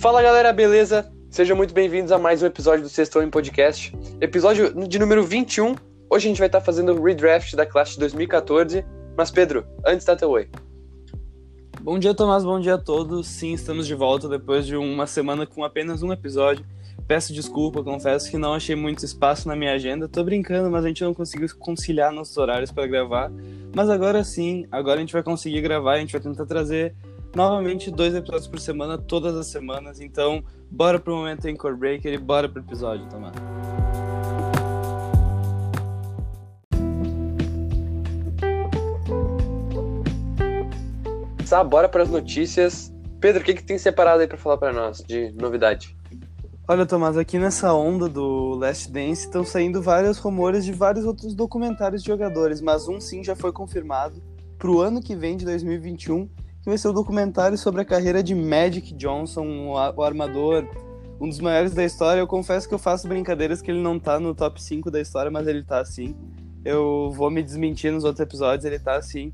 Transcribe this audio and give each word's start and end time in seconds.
Fala 0.00 0.22
galera, 0.22 0.50
beleza? 0.50 1.12
Sejam 1.28 1.54
muito 1.54 1.74
bem-vindos 1.74 2.10
a 2.10 2.18
mais 2.18 2.42
um 2.42 2.46
episódio 2.46 2.82
do 2.82 2.88
Sextou 2.88 3.22
em 3.22 3.28
Podcast. 3.28 3.94
Episódio 4.18 4.88
de 4.88 4.98
número 4.98 5.22
21. 5.22 5.74
Hoje 6.08 6.26
a 6.26 6.30
gente 6.30 6.38
vai 6.38 6.46
estar 6.46 6.62
fazendo 6.62 6.94
o 6.94 7.04
redraft 7.04 7.54
da 7.54 7.66
classe 7.66 7.92
de 7.92 7.98
2014. 7.98 8.82
Mas 9.14 9.30
Pedro, 9.30 9.62
antes 9.86 10.06
da 10.06 10.16
teu 10.16 10.30
oi. 10.30 10.48
Bom 11.82 11.98
dia, 11.98 12.14
Tomás. 12.14 12.42
Bom 12.42 12.58
dia 12.58 12.76
a 12.76 12.78
todos. 12.78 13.26
Sim, 13.26 13.52
estamos 13.52 13.86
de 13.86 13.94
volta 13.94 14.26
depois 14.26 14.66
de 14.66 14.74
uma 14.74 15.06
semana 15.06 15.46
com 15.46 15.62
apenas 15.64 16.02
um 16.02 16.10
episódio. 16.10 16.64
Peço 17.06 17.34
desculpa, 17.34 17.84
confesso 17.84 18.30
que 18.30 18.38
não 18.38 18.54
achei 18.54 18.74
muito 18.74 19.04
espaço 19.04 19.46
na 19.48 19.54
minha 19.54 19.74
agenda. 19.74 20.08
Tô 20.08 20.24
brincando, 20.24 20.70
mas 20.70 20.82
a 20.82 20.88
gente 20.88 21.04
não 21.04 21.12
conseguiu 21.12 21.46
conciliar 21.58 22.10
nossos 22.10 22.38
horários 22.38 22.72
para 22.72 22.86
gravar. 22.86 23.30
Mas 23.76 23.90
agora 23.90 24.24
sim, 24.24 24.66
agora 24.72 24.96
a 24.96 25.00
gente 25.00 25.12
vai 25.12 25.22
conseguir 25.22 25.60
gravar, 25.60 25.96
a 25.96 25.98
gente 25.98 26.12
vai 26.12 26.22
tentar 26.22 26.46
trazer 26.46 26.94
novamente 27.34 27.90
dois 27.90 28.14
episódios 28.14 28.48
por 28.48 28.60
semana, 28.60 28.98
todas 28.98 29.36
as 29.36 29.46
semanas. 29.46 30.00
Então, 30.00 30.42
bora 30.70 30.98
pro 30.98 31.16
momento 31.16 31.46
em 31.48 31.56
Core 31.56 31.76
Breaker 31.76 32.12
e 32.12 32.18
bora 32.18 32.48
pro 32.48 32.60
episódio, 32.62 33.06
Tomás. 33.08 33.34
Tá, 41.48 41.64
bora 41.64 41.88
para 41.88 42.04
as 42.04 42.08
notícias. 42.08 42.92
Pedro, 43.20 43.42
o 43.42 43.44
que, 43.44 43.54
que 43.54 43.64
tem 43.64 43.76
separado 43.76 44.20
aí 44.20 44.28
para 44.28 44.38
falar 44.38 44.56
para 44.56 44.72
nós 44.72 44.98
de 44.98 45.32
novidade? 45.32 45.96
Olha, 46.68 46.86
Tomás, 46.86 47.18
aqui 47.18 47.36
nessa 47.40 47.74
onda 47.74 48.08
do 48.08 48.54
Last 48.54 48.92
Dance 48.92 49.24
estão 49.24 49.44
saindo 49.44 49.82
vários 49.82 50.18
rumores 50.18 50.64
de 50.64 50.72
vários 50.72 51.04
outros 51.04 51.34
documentários 51.34 52.04
de 52.04 52.08
jogadores, 52.08 52.60
mas 52.60 52.86
um 52.86 53.00
sim 53.00 53.24
já 53.24 53.34
foi 53.34 53.50
confirmado 53.50 54.22
para 54.56 54.70
o 54.70 54.80
ano 54.80 55.00
que 55.00 55.16
vem, 55.16 55.36
de 55.36 55.44
2021, 55.44 56.28
que 56.62 56.68
vai 56.68 56.76
ser 56.76 56.88
o 56.88 56.90
um 56.90 56.94
documentário 56.94 57.56
sobre 57.56 57.80
a 57.80 57.84
carreira 57.84 58.22
de 58.22 58.34
Magic 58.34 58.94
Johnson, 58.94 59.46
o 59.96 60.02
armador, 60.02 60.66
um 61.20 61.28
dos 61.28 61.40
maiores 61.40 61.72
da 61.72 61.84
história. 61.84 62.20
Eu 62.20 62.26
confesso 62.26 62.68
que 62.68 62.74
eu 62.74 62.78
faço 62.78 63.08
brincadeiras 63.08 63.62
que 63.62 63.70
ele 63.70 63.80
não 63.80 63.98
tá 63.98 64.20
no 64.20 64.34
top 64.34 64.62
5 64.62 64.90
da 64.90 65.00
história, 65.00 65.30
mas 65.30 65.46
ele 65.46 65.62
tá 65.62 65.80
assim. 65.80 66.14
Eu 66.64 67.10
vou 67.12 67.30
me 67.30 67.42
desmentir 67.42 67.92
nos 67.92 68.04
outros 68.04 68.20
episódios, 68.20 68.64
ele 68.64 68.78
tá 68.78 68.96
assim. 68.96 69.32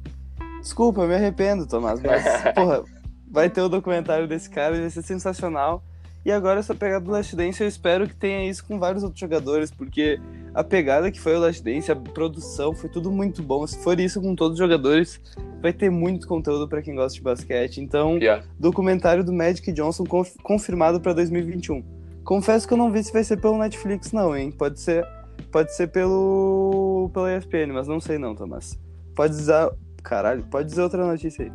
Desculpa, 0.61 1.03
eu 1.03 1.09
me 1.09 1.15
arrependo, 1.15 1.67
Tomás, 1.67 2.01
mas, 2.01 2.25
porra, 2.55 2.85
vai 3.31 3.51
ter 3.51 3.61
o 3.61 3.69
documentário 3.69 4.27
desse 4.27 4.49
cara, 4.49 4.79
vai 4.79 4.91
ser 4.91 5.03
sensacional. 5.03 5.83
E 6.25 6.33
agora 6.33 6.59
essa 6.59 6.75
pegada 6.75 7.05
do 7.05 7.13
Last 7.13 7.37
Dance, 7.37 7.63
eu 7.63 7.69
espero 7.69 8.09
que 8.09 8.15
tenha 8.15 8.49
isso 8.51 8.65
com 8.65 8.81
vários 8.81 9.05
outros 9.05 9.21
jogadores, 9.21 9.71
porque 9.71 10.21
a 10.57 10.65
pegada 10.65 11.11
que 11.11 11.21
foi 11.21 11.37
o 11.37 11.39
Last 11.39 11.63
Dance, 11.63 11.93
a 11.93 11.95
produção, 11.95 12.75
foi 12.75 12.89
tudo 12.89 13.13
muito 13.13 13.43
bom. 13.43 13.67
Se 13.67 13.79
for 13.85 14.01
isso 14.01 14.23
com 14.23 14.35
todos 14.35 14.55
os 14.55 14.59
jogadores, 14.59 15.21
vai 15.61 15.71
ter 15.71 15.91
muito 15.91 16.27
conteúdo 16.27 16.67
para 16.67 16.81
quem 16.81 16.95
gosta 16.95 17.15
de 17.15 17.21
basquete. 17.21 17.79
Então, 17.79 18.17
yeah. 18.17 18.43
documentário 18.59 19.23
do 19.23 19.35
Magic 19.35 19.71
Johnson 19.71 20.05
conf 20.05 20.35
confirmado 20.43 20.99
para 20.99 21.13
2021. 21.13 21.85
Confesso 22.25 22.67
que 22.67 22.73
eu 22.73 22.79
não 22.79 22.91
vi 22.91 23.05
se 23.05 23.13
vai 23.13 23.23
ser 23.23 23.37
pelo 23.37 23.59
Netflix 23.59 24.13
não, 24.13 24.35
hein? 24.35 24.51
Pode 24.51 24.81
ser, 24.81 25.07
pode 25.53 25.77
ser 25.77 25.89
pelo 25.89 27.11
pela 27.13 27.37
ESPN, 27.37 27.75
mas 27.75 27.87
não 27.87 28.01
sei 28.01 28.17
não, 28.17 28.35
Tomás. 28.35 28.79
Pode 29.15 29.37
dizer, 29.37 29.71
caralho, 30.03 30.43
pode 30.45 30.71
dizer 30.71 30.81
outra 30.81 31.07
notícia 31.07 31.45
aí. 31.45 31.53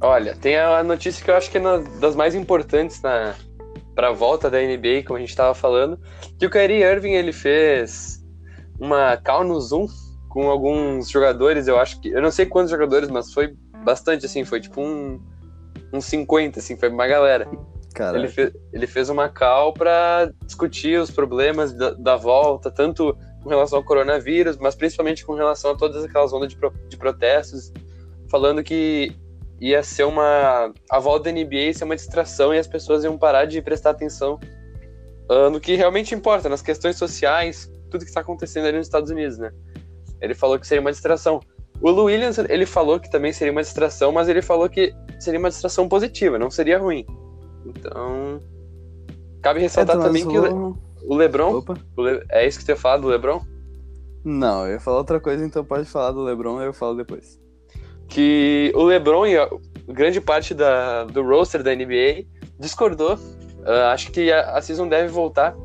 Olha, 0.00 0.34
tem 0.34 0.58
a 0.58 0.82
notícia 0.82 1.24
que 1.24 1.30
eu 1.30 1.36
acho 1.36 1.48
que 1.48 1.58
é 1.58 1.60
uma 1.60 1.78
das 2.00 2.16
mais 2.16 2.34
importantes 2.34 3.00
na 3.00 3.36
para 3.94 4.08
a 4.08 4.12
volta 4.12 4.50
da 4.50 4.60
NBA, 4.60 5.04
como 5.06 5.16
a 5.16 5.20
gente 5.20 5.30
estava 5.30 5.54
falando, 5.54 5.98
que 6.38 6.44
o 6.44 6.50
Kyrie 6.50 6.82
Irving 6.82 7.12
ele 7.12 7.32
fez 7.32 8.15
uma 8.78 9.16
call 9.16 9.44
no 9.44 9.60
Zoom 9.60 9.86
com 10.28 10.50
alguns 10.50 11.08
jogadores, 11.08 11.66
eu 11.66 11.78
acho 11.78 12.00
que, 12.00 12.10
eu 12.10 12.20
não 12.20 12.30
sei 12.30 12.46
quantos 12.46 12.70
jogadores, 12.70 13.08
mas 13.08 13.32
foi 13.32 13.56
bastante 13.84 14.26
assim, 14.26 14.44
foi 14.44 14.60
tipo 14.60 14.80
um 14.80 15.20
uns 15.92 16.04
50 16.06 16.58
assim, 16.58 16.76
foi 16.76 16.88
uma 16.88 17.06
galera. 17.06 17.48
Ele 18.18 18.28
fez, 18.28 18.52
ele 18.72 18.86
fez 18.86 19.08
uma 19.08 19.28
call 19.28 19.72
para 19.72 20.30
discutir 20.44 21.00
os 21.00 21.10
problemas 21.10 21.72
da, 21.72 21.90
da, 21.92 22.16
volta, 22.16 22.70
tanto 22.70 23.16
com 23.42 23.48
relação 23.48 23.78
ao 23.78 23.84
coronavírus, 23.84 24.58
mas 24.58 24.74
principalmente 24.74 25.24
com 25.24 25.32
relação 25.32 25.70
a 25.70 25.74
todas 25.74 26.04
aquelas 26.04 26.30
ondas 26.32 26.50
de, 26.50 26.56
pro, 26.56 26.70
de 26.88 26.96
protestos, 26.96 27.72
falando 28.30 28.62
que 28.62 29.16
ia 29.58 29.82
ser 29.82 30.04
uma. 30.04 30.72
A 30.90 30.98
volta 30.98 31.32
da 31.32 31.40
NBA 31.40 31.54
ia 31.54 31.74
ser 31.74 31.84
uma 31.84 31.96
distração 31.96 32.52
e 32.52 32.58
as 32.58 32.66
pessoas 32.66 33.02
iam 33.02 33.16
parar 33.16 33.46
de 33.46 33.62
prestar 33.62 33.90
atenção 33.90 34.38
uh, 35.30 35.48
no 35.48 35.58
que 35.58 35.74
realmente 35.74 36.14
importa, 36.14 36.50
nas 36.50 36.60
questões 36.60 36.96
sociais, 36.96 37.70
tudo 37.90 38.04
que 38.04 38.10
está 38.10 38.20
acontecendo 38.20 38.66
ali 38.66 38.76
nos 38.76 38.86
Estados 38.86 39.10
Unidos, 39.10 39.38
né? 39.38 39.50
Ele 40.20 40.34
falou 40.34 40.58
que 40.58 40.66
seria 40.66 40.80
uma 40.80 40.90
distração. 40.90 41.40
O 41.80 41.90
Lou 41.90 42.06
Williams, 42.06 42.38
ele 42.38 42.64
falou 42.64 42.98
que 42.98 43.10
também 43.10 43.32
seria 43.32 43.52
uma 43.52 43.62
distração, 43.62 44.12
mas 44.12 44.28
ele 44.28 44.40
falou 44.40 44.68
que 44.68 44.94
seria 45.20 45.38
uma 45.38 45.50
distração 45.50 45.88
positiva, 45.88 46.38
não 46.38 46.50
seria 46.50 46.78
ruim. 46.78 47.04
Então. 47.66 48.40
Cabe 49.42 49.60
ressaltar 49.60 49.96
é, 49.96 50.00
também 50.00 50.26
que 50.26 50.38
o, 50.38 50.76
o 51.04 51.14
LeBron. 51.14 51.62
O 51.96 52.02
Le... 52.02 52.24
É 52.30 52.46
isso 52.46 52.58
que 52.58 52.64
você 52.64 52.72
ia 52.72 52.76
falar 52.76 52.96
do 52.98 53.08
LeBron? 53.08 53.42
Não, 54.24 54.66
eu 54.66 54.72
ia 54.72 54.80
falar 54.80 54.98
outra 54.98 55.20
coisa, 55.20 55.44
então 55.44 55.64
pode 55.64 55.84
falar 55.84 56.12
do 56.12 56.22
LeBron, 56.22 56.60
eu 56.60 56.72
falo 56.72 56.96
depois 56.96 57.38
que 58.08 58.72
o 58.74 58.82
LeBron 58.84 59.26
e 59.26 59.38
a 59.38 59.48
grande 59.88 60.20
parte 60.20 60.54
da, 60.54 61.04
do 61.04 61.22
roster 61.22 61.62
da 61.62 61.74
NBA 61.74 62.24
discordou. 62.58 63.14
Uh, 63.14 63.90
acho 63.90 64.12
que 64.12 64.30
a, 64.30 64.56
a, 64.56 64.62
season 64.62 64.88
deve 64.88 65.08
voltar 65.08 65.56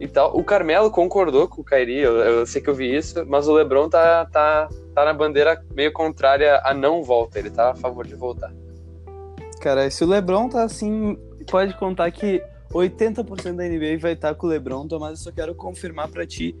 e 0.00 0.06
tal. 0.06 0.36
O 0.36 0.44
Carmelo 0.44 0.90
concordou 0.90 1.48
com 1.48 1.60
o 1.60 1.64
Kyrie, 1.64 2.00
eu, 2.00 2.16
eu, 2.18 2.46
sei 2.46 2.62
que 2.62 2.68
eu 2.68 2.74
vi 2.74 2.94
isso, 2.94 3.24
mas 3.26 3.48
o 3.48 3.54
LeBron 3.54 3.88
tá, 3.88 4.24
tá, 4.26 4.68
tá 4.94 5.04
na 5.04 5.12
bandeira 5.12 5.62
meio 5.74 5.92
contrária 5.92 6.60
a 6.64 6.72
não 6.72 7.02
volta, 7.02 7.38
ele 7.38 7.50
tá 7.50 7.70
a 7.70 7.74
favor 7.74 8.06
de 8.06 8.14
voltar. 8.14 8.52
Cara, 9.60 9.90
se 9.90 10.04
o 10.04 10.06
LeBron 10.06 10.48
tá 10.48 10.62
assim, 10.62 11.18
pode 11.50 11.74
contar 11.76 12.10
que 12.10 12.42
80% 12.72 13.56
da 13.56 13.64
NBA 13.64 13.98
vai 13.98 14.12
estar 14.12 14.28
tá 14.28 14.34
com 14.34 14.46
o 14.46 14.50
LeBron, 14.50 14.86
Tomás, 14.86 15.18
eu 15.18 15.24
só 15.24 15.32
quero 15.32 15.54
confirmar 15.54 16.08
para 16.08 16.26
ti 16.26 16.54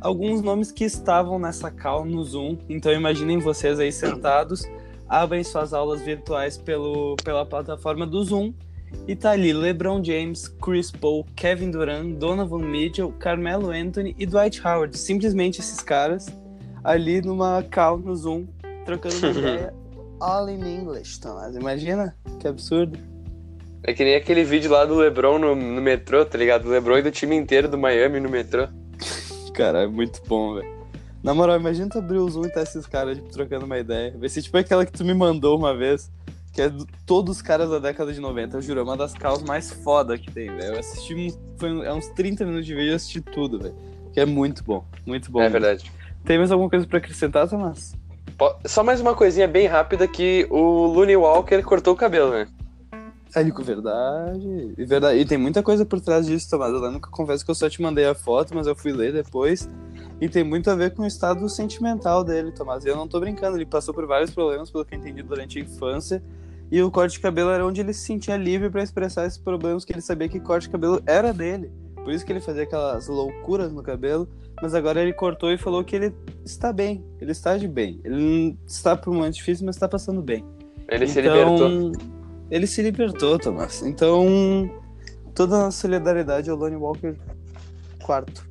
alguns 0.00 0.40
nomes 0.40 0.72
que 0.72 0.84
estavam 0.84 1.38
nessa 1.38 1.70
call 1.70 2.04
no 2.04 2.22
Zoom. 2.24 2.56
Então 2.68 2.92
imaginem 2.92 3.38
vocês 3.38 3.78
aí 3.78 3.92
sentados, 3.92 4.62
abrem 5.08 5.44
suas 5.44 5.74
aulas 5.74 6.00
virtuais 6.00 6.56
pelo, 6.56 7.16
pela 7.22 7.44
plataforma 7.44 8.06
do 8.06 8.22
Zoom 8.24 8.54
e 9.06 9.16
tá 9.16 9.30
ali 9.30 9.52
LeBron 9.52 10.02
James, 10.02 10.48
Chris 10.48 10.90
Paul, 10.90 11.26
Kevin 11.34 11.70
Durant, 11.70 12.16
Donovan 12.16 12.66
Mitchell, 12.66 13.12
Carmelo 13.18 13.70
Anthony 13.70 14.14
e 14.18 14.26
Dwight 14.26 14.60
Howard. 14.66 14.96
Simplesmente 14.98 15.60
esses 15.60 15.80
caras 15.80 16.26
ali 16.84 17.20
numa 17.20 17.62
call 17.70 17.98
no 17.98 18.14
Zoom, 18.14 18.46
trocando 18.84 19.16
uma 19.16 19.30
ideia 19.38 19.74
all 20.20 20.48
in 20.48 20.64
English, 20.64 21.20
Tomás. 21.20 21.54
Imagina? 21.54 22.14
Que 22.40 22.48
absurdo. 22.48 22.98
É 23.82 23.92
que 23.92 24.04
nem 24.04 24.16
aquele 24.16 24.42
vídeo 24.44 24.70
lá 24.70 24.84
do 24.84 24.96
LeBron 24.96 25.38
no, 25.38 25.54
no 25.54 25.80
metrô, 25.80 26.24
tá 26.24 26.36
ligado? 26.36 26.66
O 26.66 26.70
LeBron 26.70 26.98
e 26.98 27.02
do 27.02 27.10
time 27.10 27.36
inteiro 27.36 27.68
do 27.68 27.78
Miami 27.78 28.18
no 28.18 28.28
metrô 28.28 28.68
cara, 29.54 29.82
é 29.82 29.86
muito 29.86 30.20
bom, 30.26 30.54
velho. 30.54 30.78
Na 31.22 31.34
moral, 31.34 31.58
imagina 31.58 31.88
tu 31.88 31.98
abrir 31.98 32.18
o 32.18 32.28
Zoom 32.28 32.46
e 32.46 32.50
tá 32.50 32.62
esses 32.62 32.86
caras, 32.86 33.16
tipo, 33.16 33.28
trocando 33.30 33.66
uma 33.66 33.78
ideia. 33.78 34.14
Vai 34.16 34.28
ser 34.28 34.40
tipo 34.40 34.56
aquela 34.56 34.86
que 34.86 34.92
tu 34.92 35.04
me 35.04 35.14
mandou 35.14 35.58
uma 35.58 35.76
vez, 35.76 36.10
que 36.58 36.62
é 36.62 36.68
do, 36.68 36.84
todos 37.06 37.36
os 37.36 37.42
caras 37.42 37.70
da 37.70 37.78
década 37.78 38.12
de 38.12 38.18
90, 38.18 38.56
eu 38.56 38.62
juro, 38.62 38.80
é 38.80 38.82
uma 38.82 38.96
das 38.96 39.14
causas 39.14 39.46
mais 39.46 39.70
foda 39.70 40.18
que 40.18 40.28
tem, 40.28 40.48
velho. 40.48 40.74
Eu 40.74 40.80
assisti, 40.80 41.32
foi 41.56 41.86
é 41.86 41.94
uns 41.94 42.08
30 42.08 42.44
minutos 42.44 42.66
de 42.66 42.74
vídeo 42.74 42.90
e 42.90 42.94
assisti 42.94 43.20
tudo, 43.20 43.60
velho. 43.60 43.76
Que 44.12 44.18
é 44.18 44.26
muito 44.26 44.64
bom, 44.64 44.84
muito 45.06 45.30
bom. 45.30 45.40
É 45.40 45.48
verdade. 45.48 45.88
Tem 46.24 46.36
mais 46.36 46.50
alguma 46.50 46.68
coisa 46.68 46.84
pra 46.84 46.98
acrescentar, 46.98 47.48
Tomás? 47.48 47.94
Só 48.66 48.82
mais 48.82 49.00
uma 49.00 49.14
coisinha 49.14 49.46
bem 49.46 49.68
rápida 49.68 50.08
que 50.08 50.48
o 50.50 50.86
Looney 50.86 51.14
Walker 51.14 51.62
cortou 51.62 51.94
o 51.94 51.96
cabelo, 51.96 52.32
né? 52.32 52.48
É, 53.36 53.44
verdade. 53.44 54.74
E 54.76 54.84
verdade. 54.84 55.20
E 55.20 55.24
tem 55.24 55.38
muita 55.38 55.62
coisa 55.62 55.84
por 55.84 56.00
trás 56.00 56.26
disso, 56.26 56.50
Tomás. 56.50 56.72
Eu 56.72 56.90
nunca 56.90 57.08
confesso 57.08 57.44
que 57.44 57.52
eu 57.52 57.54
só 57.54 57.70
te 57.70 57.80
mandei 57.80 58.04
a 58.04 58.16
foto, 58.16 58.52
mas 58.52 58.66
eu 58.66 58.74
fui 58.74 58.90
ler 58.90 59.12
depois. 59.12 59.68
E 60.20 60.28
tem 60.28 60.42
muito 60.42 60.68
a 60.68 60.74
ver 60.74 60.92
com 60.92 61.02
o 61.02 61.06
estado 61.06 61.48
sentimental 61.48 62.24
dele, 62.24 62.50
Tomás. 62.50 62.84
E 62.84 62.88
eu 62.88 62.96
não 62.96 63.06
tô 63.06 63.20
brincando, 63.20 63.56
ele 63.56 63.64
passou 63.64 63.94
por 63.94 64.04
vários 64.06 64.32
problemas, 64.32 64.72
pelo 64.72 64.84
que 64.84 64.96
eu 64.96 64.98
entendi, 64.98 65.22
durante 65.22 65.56
a 65.56 65.62
infância. 65.62 66.20
E 66.70 66.82
o 66.82 66.90
corte 66.90 67.12
de 67.12 67.20
cabelo 67.20 67.50
era 67.50 67.66
onde 67.66 67.80
ele 67.80 67.92
se 67.92 68.00
sentia 68.00 68.36
livre 68.36 68.68
para 68.68 68.82
expressar 68.82 69.26
esses 69.26 69.38
problemas, 69.38 69.84
que 69.84 69.92
ele 69.92 70.00
sabia 70.00 70.28
que 70.28 70.38
corte 70.38 70.64
de 70.64 70.70
cabelo 70.70 71.02
era 71.06 71.32
dele. 71.32 71.70
Por 71.96 72.12
isso 72.12 72.24
que 72.24 72.32
ele 72.32 72.40
fazia 72.40 72.62
aquelas 72.62 73.08
loucuras 73.08 73.72
no 73.72 73.82
cabelo. 73.82 74.28
Mas 74.60 74.74
agora 74.74 75.00
ele 75.00 75.12
cortou 75.12 75.52
e 75.52 75.58
falou 75.58 75.84
que 75.84 75.94
ele 75.94 76.12
está 76.44 76.72
bem. 76.72 77.04
Ele 77.20 77.30
está 77.30 77.56
de 77.56 77.68
bem. 77.68 78.00
Ele 78.02 78.56
está 78.66 78.96
por 78.96 79.10
um 79.10 79.16
momento 79.16 79.34
difícil, 79.34 79.64
mas 79.64 79.76
está 79.76 79.88
passando 79.88 80.20
bem. 80.20 80.44
Ele 80.88 81.04
então, 81.04 81.14
se 81.14 81.20
libertou 81.20 81.92
ele 82.50 82.66
se 82.66 82.82
libertou, 82.82 83.38
Tomás. 83.38 83.82
Então, 83.82 84.70
toda 85.34 85.56
a 85.56 85.58
nossa 85.64 85.80
solidariedade 85.80 86.50
ao 86.50 86.56
Lonnie 86.56 86.76
Walker 86.76 87.14
quarto. 88.02 88.47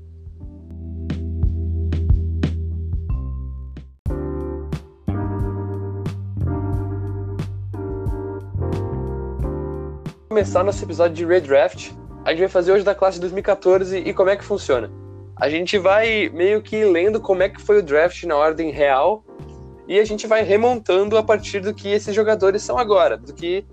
Começar 10.38 10.64
nosso 10.64 10.86
episódio 10.86 11.16
de 11.16 11.26
Redraft. 11.26 11.98
A 12.24 12.30
gente 12.30 12.42
vai 12.42 12.48
fazer 12.48 12.72
hoje 12.72 12.84
da 12.84 12.94
classe 12.94 13.20
2014 13.20 13.98
e 13.98 14.14
como 14.14 14.30
é 14.30 14.38
que 14.38 14.44
funciona. 14.44 14.88
A 15.36 15.50
gente 15.50 15.80
vai 15.80 16.30
meio 16.30 16.62
que 16.62 16.86
lendo 16.86 17.20
como 17.20 17.42
é 17.42 17.50
que 17.50 17.60
foi 17.60 17.80
o 17.80 17.82
draft 17.82 18.24
na 18.26 18.38
ordem 18.38 18.70
real 18.70 19.26
e 19.88 20.00
a 20.00 20.06
gente 20.06 20.28
vai 20.28 20.44
remontando 20.44 21.18
a 21.18 21.24
partir 21.24 21.62
do 21.62 21.74
que 21.74 21.90
esses 21.90 22.14
jogadores 22.14 22.62
são 22.62 22.78
agora, 22.78 23.18
do 23.18 23.34
que 23.34 23.66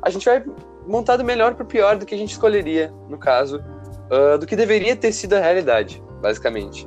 a 0.00 0.10
gente 0.10 0.24
vai 0.24 0.44
montado 0.86 1.24
melhor 1.24 1.56
pro 1.56 1.66
pior 1.66 1.96
do 1.96 2.06
que 2.06 2.14
a 2.14 2.18
gente 2.18 2.30
escolheria, 2.30 2.94
no 3.08 3.18
caso, 3.18 3.58
uh, 3.58 4.38
do 4.38 4.46
que 4.46 4.54
deveria 4.54 4.94
ter 4.94 5.10
sido 5.10 5.32
a 5.32 5.40
realidade, 5.40 6.00
basicamente. 6.20 6.86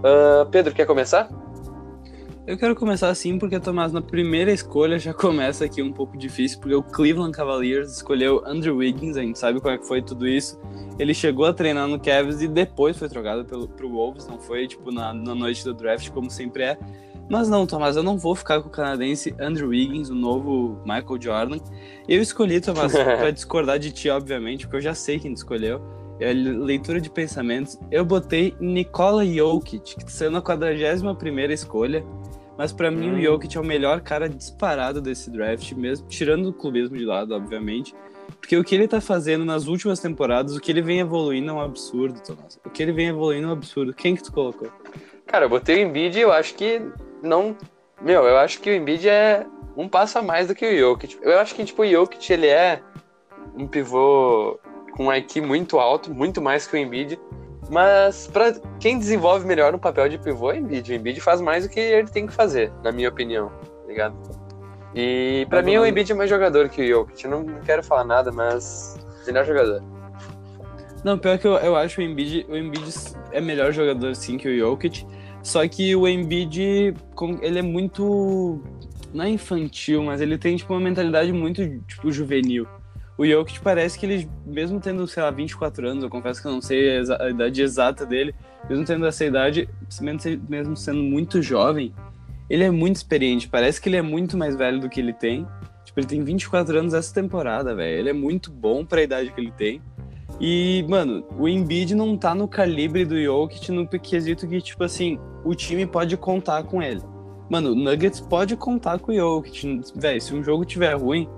Uh, 0.00 0.44
Pedro, 0.50 0.74
quer 0.74 0.84
começar? 0.84 1.30
Eu 2.46 2.56
quero 2.56 2.74
começar 2.74 3.10
assim 3.10 3.38
porque, 3.38 3.60
Tomás, 3.60 3.92
na 3.92 4.00
primeira 4.00 4.50
escolha 4.50 4.98
já 4.98 5.12
começa 5.14 5.64
aqui 5.64 5.82
um 5.82 5.92
pouco 5.92 6.16
difícil, 6.16 6.58
porque 6.58 6.74
o 6.74 6.82
Cleveland 6.82 7.32
Cavaliers 7.32 7.92
escolheu 7.92 8.42
Andrew 8.46 8.78
Wiggins, 8.78 9.16
a 9.16 9.20
gente 9.20 9.38
sabe 9.38 9.60
como 9.60 9.74
é 9.74 9.78
que 9.78 9.86
foi 9.86 10.02
tudo 10.02 10.26
isso. 10.26 10.58
Ele 10.98 11.12
chegou 11.12 11.44
a 11.44 11.52
treinar 11.52 11.86
no 11.86 12.00
Cavs 12.00 12.40
e 12.40 12.48
depois 12.48 12.96
foi 12.96 13.08
trocado 13.08 13.44
pelo, 13.44 13.68
pro 13.68 13.90
Wolves, 13.90 14.26
não 14.26 14.38
foi, 14.40 14.66
tipo, 14.66 14.90
na, 14.90 15.12
na 15.12 15.34
noite 15.34 15.62
do 15.64 15.74
draft, 15.74 16.10
como 16.10 16.30
sempre 16.30 16.64
é. 16.64 16.78
Mas 17.28 17.48
não, 17.48 17.64
Tomás, 17.64 17.94
eu 17.94 18.02
não 18.02 18.18
vou 18.18 18.34
ficar 18.34 18.60
com 18.60 18.68
o 18.68 18.72
canadense 18.72 19.32
Andrew 19.38 19.68
Wiggins, 19.68 20.08
o 20.08 20.14
novo 20.16 20.80
Michael 20.84 21.20
Jordan. 21.20 21.58
Eu 22.08 22.20
escolhi, 22.20 22.60
Tomás, 22.60 22.90
para 22.92 23.30
discordar 23.30 23.78
de 23.78 23.92
ti, 23.92 24.10
obviamente, 24.10 24.66
porque 24.66 24.78
eu 24.78 24.80
já 24.80 24.94
sei 24.94 25.20
quem 25.20 25.32
escolheu. 25.32 25.80
É 26.20 26.32
leitura 26.32 27.00
de 27.00 27.08
pensamentos. 27.08 27.78
Eu 27.90 28.04
botei 28.04 28.54
Nikola 28.60 29.24
Jokic, 29.24 30.04
que 30.04 30.12
saiu 30.12 30.30
na 30.30 30.42
41 30.42 31.50
escolha. 31.50 32.04
Mas 32.58 32.72
para 32.72 32.90
mim, 32.90 33.12
hum. 33.12 33.14
o 33.14 33.22
Jokic 33.22 33.56
é 33.56 33.60
o 33.60 33.64
melhor 33.64 34.02
cara 34.02 34.28
disparado 34.28 35.00
desse 35.00 35.30
draft, 35.30 35.72
mesmo 35.72 36.06
tirando 36.08 36.50
o 36.50 36.52
clubismo 36.52 36.96
de 36.96 37.06
lado, 37.06 37.34
obviamente. 37.34 37.94
Porque 38.38 38.56
o 38.56 38.62
que 38.62 38.74
ele 38.74 38.86
tá 38.86 39.00
fazendo 39.00 39.44
nas 39.44 39.66
últimas 39.66 39.98
temporadas, 39.98 40.54
o 40.54 40.60
que 40.60 40.70
ele 40.70 40.82
vem 40.82 41.00
evoluindo 41.00 41.50
é 41.50 41.52
um 41.54 41.60
absurdo, 41.60 42.20
Tomás. 42.20 42.60
O 42.64 42.68
que 42.68 42.82
ele 42.82 42.92
vem 42.92 43.08
evoluindo 43.08 43.46
é 43.46 43.48
um 43.48 43.52
absurdo. 43.52 43.94
Quem 43.94 44.14
que 44.14 44.22
tu 44.22 44.32
colocou? 44.32 44.70
Cara, 45.26 45.46
eu 45.46 45.48
botei 45.48 45.82
o 45.82 45.88
Embiid 45.88 46.18
e 46.18 46.22
eu 46.22 46.32
acho 46.32 46.54
que 46.54 46.82
não... 47.22 47.56
Meu, 48.02 48.24
eu 48.24 48.36
acho 48.36 48.60
que 48.60 48.70
o 48.70 48.74
Embiid 48.74 49.08
é 49.08 49.46
um 49.76 49.88
passo 49.88 50.18
a 50.18 50.22
mais 50.22 50.48
do 50.48 50.54
que 50.54 50.66
o 50.66 50.78
Jokic. 50.78 51.18
Eu 51.22 51.38
acho 51.38 51.54
que, 51.54 51.64
tipo, 51.64 51.82
o 51.82 51.86
Jokic, 51.86 52.32
ele 52.32 52.46
é 52.46 52.82
um 53.56 53.66
pivô 53.66 54.58
com 54.90 55.06
um 55.06 55.12
IQ 55.12 55.40
muito 55.40 55.78
alto, 55.78 56.12
muito 56.12 56.40
mais 56.40 56.66
que 56.66 56.76
o 56.76 56.78
Embiid. 56.78 57.18
Mas 57.70 58.26
para 58.26 58.54
quem 58.80 58.98
desenvolve 58.98 59.46
melhor 59.46 59.74
um 59.74 59.78
papel 59.78 60.08
de 60.08 60.18
pivô 60.18 60.50
é 60.50 60.54
o 60.54 60.58
Embiid. 60.58 60.92
O 60.92 60.94
Embiid 60.94 61.20
faz 61.20 61.40
mais 61.40 61.64
do 61.64 61.70
que 61.70 61.78
ele 61.78 62.08
tem 62.08 62.26
que 62.26 62.32
fazer, 62.32 62.72
na 62.82 62.90
minha 62.90 63.08
opinião, 63.08 63.48
tá 63.48 63.86
ligado? 63.86 64.16
E 64.94 65.46
para 65.48 65.62
mim 65.62 65.76
o 65.78 65.86
Embiid 65.86 66.10
é 66.10 66.14
mais 66.14 66.28
jogador 66.28 66.68
que 66.68 66.82
o 66.82 66.86
Jokic. 66.86 67.24
Eu 67.24 67.30
não, 67.30 67.42
não 67.44 67.60
quero 67.60 67.82
falar 67.82 68.04
nada, 68.04 68.32
mas 68.32 68.98
melhor 69.24 69.44
jogador. 69.46 69.82
Não, 71.04 71.16
pior 71.16 71.38
que 71.38 71.46
eu, 71.46 71.54
eu 71.54 71.76
acho 71.76 72.00
o 72.00 72.04
Embiid, 72.04 72.44
o 72.48 72.56
Embiid 72.56 72.92
é 73.30 73.40
melhor 73.40 73.72
jogador 73.72 74.14
sim 74.16 74.36
que 74.36 74.48
o 74.48 74.58
Jokic. 74.58 75.06
Só 75.42 75.66
que 75.68 75.94
o 75.94 76.08
Embiid, 76.08 76.94
ele 77.40 77.58
é 77.58 77.62
muito 77.62 78.60
não 79.12 79.24
é 79.24 79.28
infantil, 79.28 80.02
mas 80.02 80.20
ele 80.20 80.38
tem 80.38 80.56
tipo 80.56 80.72
uma 80.72 80.80
mentalidade 80.80 81.32
muito 81.32 81.66
tipo 81.86 82.12
juvenil 82.12 82.66
o 83.20 83.26
Jokic 83.26 83.60
parece 83.60 83.98
que 83.98 84.06
ele, 84.06 84.30
mesmo 84.46 84.80
tendo, 84.80 85.06
sei 85.06 85.22
lá, 85.22 85.30
24 85.30 85.86
anos, 85.86 86.02
eu 86.02 86.08
confesso 86.08 86.40
que 86.40 86.48
eu 86.48 86.52
não 86.52 86.62
sei 86.62 87.02
a 87.20 87.28
idade 87.28 87.60
exata 87.60 88.06
dele, 88.06 88.34
mesmo 88.66 88.82
tendo 88.82 89.04
essa 89.04 89.22
idade, 89.22 89.68
mesmo 90.48 90.74
sendo 90.74 91.02
muito 91.02 91.42
jovem, 91.42 91.92
ele 92.48 92.64
é 92.64 92.70
muito 92.70 92.96
experiente. 92.96 93.46
Parece 93.46 93.78
que 93.78 93.90
ele 93.90 93.98
é 93.98 94.02
muito 94.02 94.38
mais 94.38 94.56
velho 94.56 94.80
do 94.80 94.88
que 94.88 94.98
ele 94.98 95.12
tem. 95.12 95.46
Tipo, 95.84 96.00
ele 96.00 96.06
tem 96.06 96.24
24 96.24 96.78
anos 96.78 96.94
essa 96.94 97.12
temporada, 97.12 97.74
velho. 97.74 97.98
Ele 97.98 98.08
é 98.08 98.14
muito 98.14 98.50
bom 98.50 98.86
pra 98.86 99.02
idade 99.02 99.30
que 99.30 99.38
ele 99.38 99.52
tem. 99.52 99.82
E, 100.40 100.82
mano, 100.88 101.22
o 101.38 101.46
Embiid 101.46 101.94
não 101.94 102.16
tá 102.16 102.34
no 102.34 102.48
calibre 102.48 103.04
do 103.04 103.22
Jokic 103.22 103.70
no 103.70 103.86
quesito 103.86 104.48
que, 104.48 104.62
tipo 104.62 104.82
assim, 104.82 105.20
o 105.44 105.54
time 105.54 105.84
pode 105.84 106.16
contar 106.16 106.62
com 106.62 106.82
ele. 106.82 107.02
Mano, 107.50 107.72
o 107.72 107.74
Nuggets 107.74 108.20
pode 108.20 108.56
contar 108.56 108.98
com 108.98 109.12
o 109.12 109.14
Jokic. 109.14 109.82
Velho, 109.94 110.20
se 110.22 110.34
um 110.34 110.42
jogo 110.42 110.64
tiver 110.64 110.94
ruim, 110.94 111.28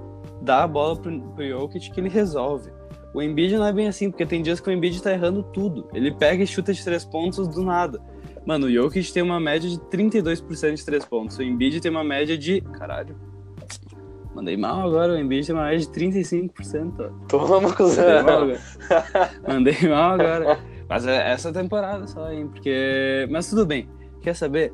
dá 0.42 0.64
a 0.64 0.68
bola 0.68 0.96
pro, 0.96 1.20
pro 1.20 1.48
Jokic 1.48 1.90
que 1.90 2.00
ele 2.00 2.08
resolve. 2.08 2.70
O 3.14 3.22
Embiid 3.22 3.56
não 3.56 3.66
é 3.66 3.72
bem 3.72 3.88
assim, 3.88 4.10
porque 4.10 4.24
tem 4.24 4.42
dias 4.42 4.58
que 4.58 4.68
o 4.68 4.72
Embiid 4.72 5.02
tá 5.02 5.12
errando 5.12 5.42
tudo. 5.42 5.86
Ele 5.92 6.12
pega 6.12 6.42
e 6.42 6.46
chuta 6.46 6.72
de 6.72 6.82
três 6.82 7.04
pontos 7.04 7.46
do 7.46 7.62
nada. 7.62 8.00
Mano, 8.44 8.66
o 8.66 8.72
Jokic 8.72 9.12
tem 9.12 9.22
uma 9.22 9.38
média 9.38 9.68
de 9.68 9.78
32% 9.78 10.74
de 10.74 10.84
três 10.84 11.04
pontos. 11.04 11.38
O 11.38 11.42
Embiid 11.42 11.80
tem 11.80 11.90
uma 11.90 12.02
média 12.02 12.36
de. 12.36 12.60
Caralho. 12.60 13.14
Mandei 14.34 14.56
mal 14.56 14.86
agora, 14.86 15.12
o 15.12 15.18
Embiid 15.18 15.46
tem 15.46 15.54
uma 15.54 15.66
média 15.66 15.86
de 15.86 15.88
35%. 15.88 17.12
Toma, 17.28 17.72
cuzão. 17.74 18.04
Mandei 18.04 18.22
mal 18.22 18.42
agora. 18.42 18.60
Mandei 19.46 19.88
mal 19.88 20.12
agora. 20.12 20.60
Mas 20.88 21.06
é 21.06 21.30
essa 21.30 21.52
temporada 21.52 22.06
só, 22.06 22.32
hein? 22.32 22.48
Porque. 22.48 23.28
Mas 23.30 23.48
tudo 23.48 23.66
bem. 23.66 23.88
Quer 24.22 24.34
saber? 24.34 24.72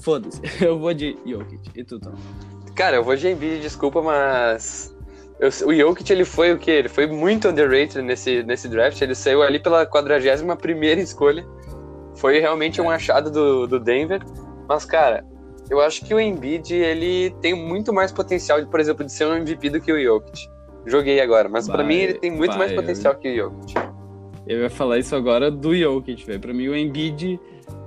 Foda-se. 0.00 0.40
Eu 0.64 0.78
vou 0.78 0.92
de 0.92 1.16
Jokic. 1.26 1.70
E 1.74 1.82
tu, 1.82 1.98
Tom? 1.98 2.12
Cara, 2.74 2.96
eu 2.96 3.02
vou 3.02 3.16
de 3.16 3.28
Embiid, 3.28 3.60
desculpa, 3.60 4.00
mas 4.00 4.96
eu, 5.40 5.48
o 5.66 5.74
Jokic, 5.74 6.12
ele 6.12 6.24
foi 6.24 6.52
o 6.52 6.58
quê? 6.58 6.72
Ele 6.72 6.88
foi 6.88 7.06
muito 7.06 7.48
underrated 7.48 8.02
nesse, 8.02 8.42
nesse 8.42 8.68
draft. 8.68 9.00
Ele 9.00 9.14
saiu 9.14 9.42
ali 9.42 9.60
pela 9.60 9.86
41 9.86 10.56
primeira 10.56 11.00
escolha. 11.00 11.46
Foi 12.16 12.40
realmente 12.40 12.80
um 12.80 12.90
achado 12.90 13.30
do, 13.30 13.66
do 13.66 13.78
Denver. 13.78 14.20
Mas, 14.68 14.84
cara, 14.84 15.24
eu 15.70 15.80
acho 15.80 16.04
que 16.04 16.12
o 16.12 16.18
Embiid, 16.18 16.74
ele 16.74 17.30
tem 17.40 17.54
muito 17.54 17.92
mais 17.92 18.10
potencial, 18.10 18.64
por 18.66 18.80
exemplo, 18.80 19.04
de 19.04 19.12
ser 19.12 19.26
um 19.26 19.36
MVP 19.36 19.70
do 19.70 19.80
que 19.80 19.92
o 19.92 20.02
Jokic. 20.02 20.48
Joguei 20.86 21.20
agora, 21.20 21.48
mas 21.48 21.68
para 21.68 21.84
mim 21.84 21.96
ele 21.96 22.14
tem 22.14 22.30
muito 22.30 22.56
vai, 22.56 22.60
mais 22.60 22.72
potencial 22.72 23.12
eu... 23.14 23.18
que 23.18 23.28
o 23.28 23.36
Jokic. 23.36 23.74
Eu 24.46 24.62
ia 24.62 24.70
falar 24.70 24.98
isso 24.98 25.14
agora 25.14 25.50
do 25.50 25.76
Jokic, 25.76 26.24
velho. 26.26 26.40
Pra 26.40 26.54
mim 26.54 26.68
o 26.68 26.76
Embiid, 26.76 27.38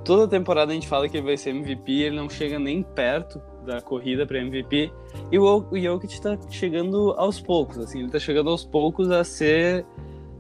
toda 0.06 0.28
temporada 0.28 0.72
a 0.72 0.76
gente 0.76 0.88
fala 0.88 1.10
que 1.10 1.18
ele 1.18 1.26
vai 1.26 1.36
ser 1.36 1.50
MVP, 1.50 1.92
ele 1.92 2.16
não 2.16 2.30
chega 2.30 2.58
nem 2.58 2.82
perto 2.82 3.42
da 3.66 3.82
corrida 3.82 4.26
para 4.26 4.40
MVP. 4.40 4.92
E 5.32 5.40
o, 5.40 5.66
o 5.70 5.80
Jokic 5.80 6.22
tá 6.22 6.38
chegando 6.50 7.14
aos 7.18 7.40
poucos, 7.40 7.78
assim, 7.78 8.00
ele 8.00 8.10
tá 8.10 8.20
chegando 8.20 8.50
aos 8.50 8.64
poucos 8.64 9.10
a 9.12 9.24
ser 9.24 9.86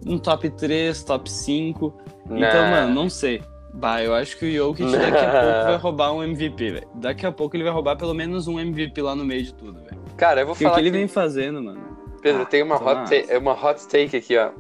um 0.06 0.18
top 0.18 0.50
3, 0.50 1.04
top 1.04 1.30
5. 1.30 1.94
Não. 2.28 2.38
Então, 2.38 2.70
mano, 2.70 2.94
não 2.94 3.10
sei. 3.10 3.42
Bah, 3.74 4.04
eu 4.04 4.14
acho 4.14 4.38
que 4.38 4.46
o 4.46 4.52
Jokic 4.52 4.92
daqui 4.92 5.18
a 5.18 5.32
pouco 5.42 5.66
vai 5.66 5.78
roubar 5.78 6.14
um 6.14 6.24
MVP, 6.24 6.72
velho. 6.72 6.88
Daqui 6.96 7.26
a 7.26 7.32
pouco 7.32 7.56
ele 7.56 7.64
vai 7.64 7.72
roubar 7.72 7.96
pelo 7.96 8.14
menos 8.14 8.48
um 8.48 8.60
MVP 8.60 9.02
lá 9.02 9.16
no 9.16 9.24
meio 9.24 9.44
de 9.44 9.54
tudo, 9.54 9.80
velho. 9.82 10.02
Cara, 10.18 10.42
eu 10.42 10.46
vou 10.46 10.56
falar. 10.56 10.72
O 10.72 10.74
que 10.76 10.82
ele 10.82 10.92
vem 10.92 11.08
fazendo, 11.08 11.62
mano. 11.62 11.82
Pedro, 12.22 12.44
ah, 12.44 12.46
tem 12.46 12.62
uma 12.62 12.76
hot, 12.76 13.10
take, 13.10 13.36
uma 13.36 13.54
hot 13.54 13.88
take 13.88 14.16
aqui, 14.16 14.38
ó. 14.38 14.52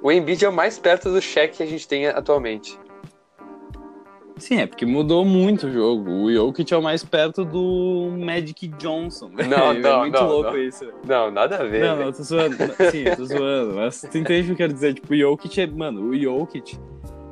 O 0.00 0.12
Embiid 0.12 0.44
é 0.44 0.48
o 0.48 0.52
mais 0.52 0.78
perto 0.78 1.10
do 1.10 1.20
cheque 1.20 1.56
que 1.56 1.62
a 1.62 1.66
gente 1.66 1.88
tem 1.88 2.06
atualmente. 2.06 2.78
Sim, 4.38 4.60
é 4.60 4.66
porque 4.66 4.86
mudou 4.86 5.24
muito 5.24 5.66
o 5.66 5.72
jogo. 5.72 6.10
O 6.10 6.32
Jokic 6.32 6.72
é 6.72 6.76
o 6.76 6.82
mais 6.82 7.04
perto 7.04 7.44
do 7.44 8.10
Magic 8.18 8.68
Johnson. 8.68 9.30
Não, 9.48 9.74
não, 9.74 9.90
é 9.90 9.98
muito 10.00 10.14
não, 10.14 10.28
louco 10.28 10.50
não. 10.50 10.58
isso. 10.58 10.92
Não, 11.06 11.30
nada 11.30 11.56
a 11.56 11.64
ver. 11.64 11.84
Não, 11.84 12.04
não, 12.04 12.12
tô 12.12 12.22
zoando. 12.22 12.56
Sim, 12.90 13.04
tô 13.16 13.24
zoando. 13.24 13.74
Mas 13.74 14.00
tu 14.00 14.18
entende 14.18 14.42
o 14.42 14.46
que 14.46 14.52
eu 14.52 14.56
quero 14.56 14.72
dizer? 14.72 14.94
Tipo, 14.94 15.12
o 15.12 15.16
Jokic 15.16 15.60
é. 15.60 15.66
Mano, 15.66 16.08
o 16.08 16.18
Jokic, 16.18 16.78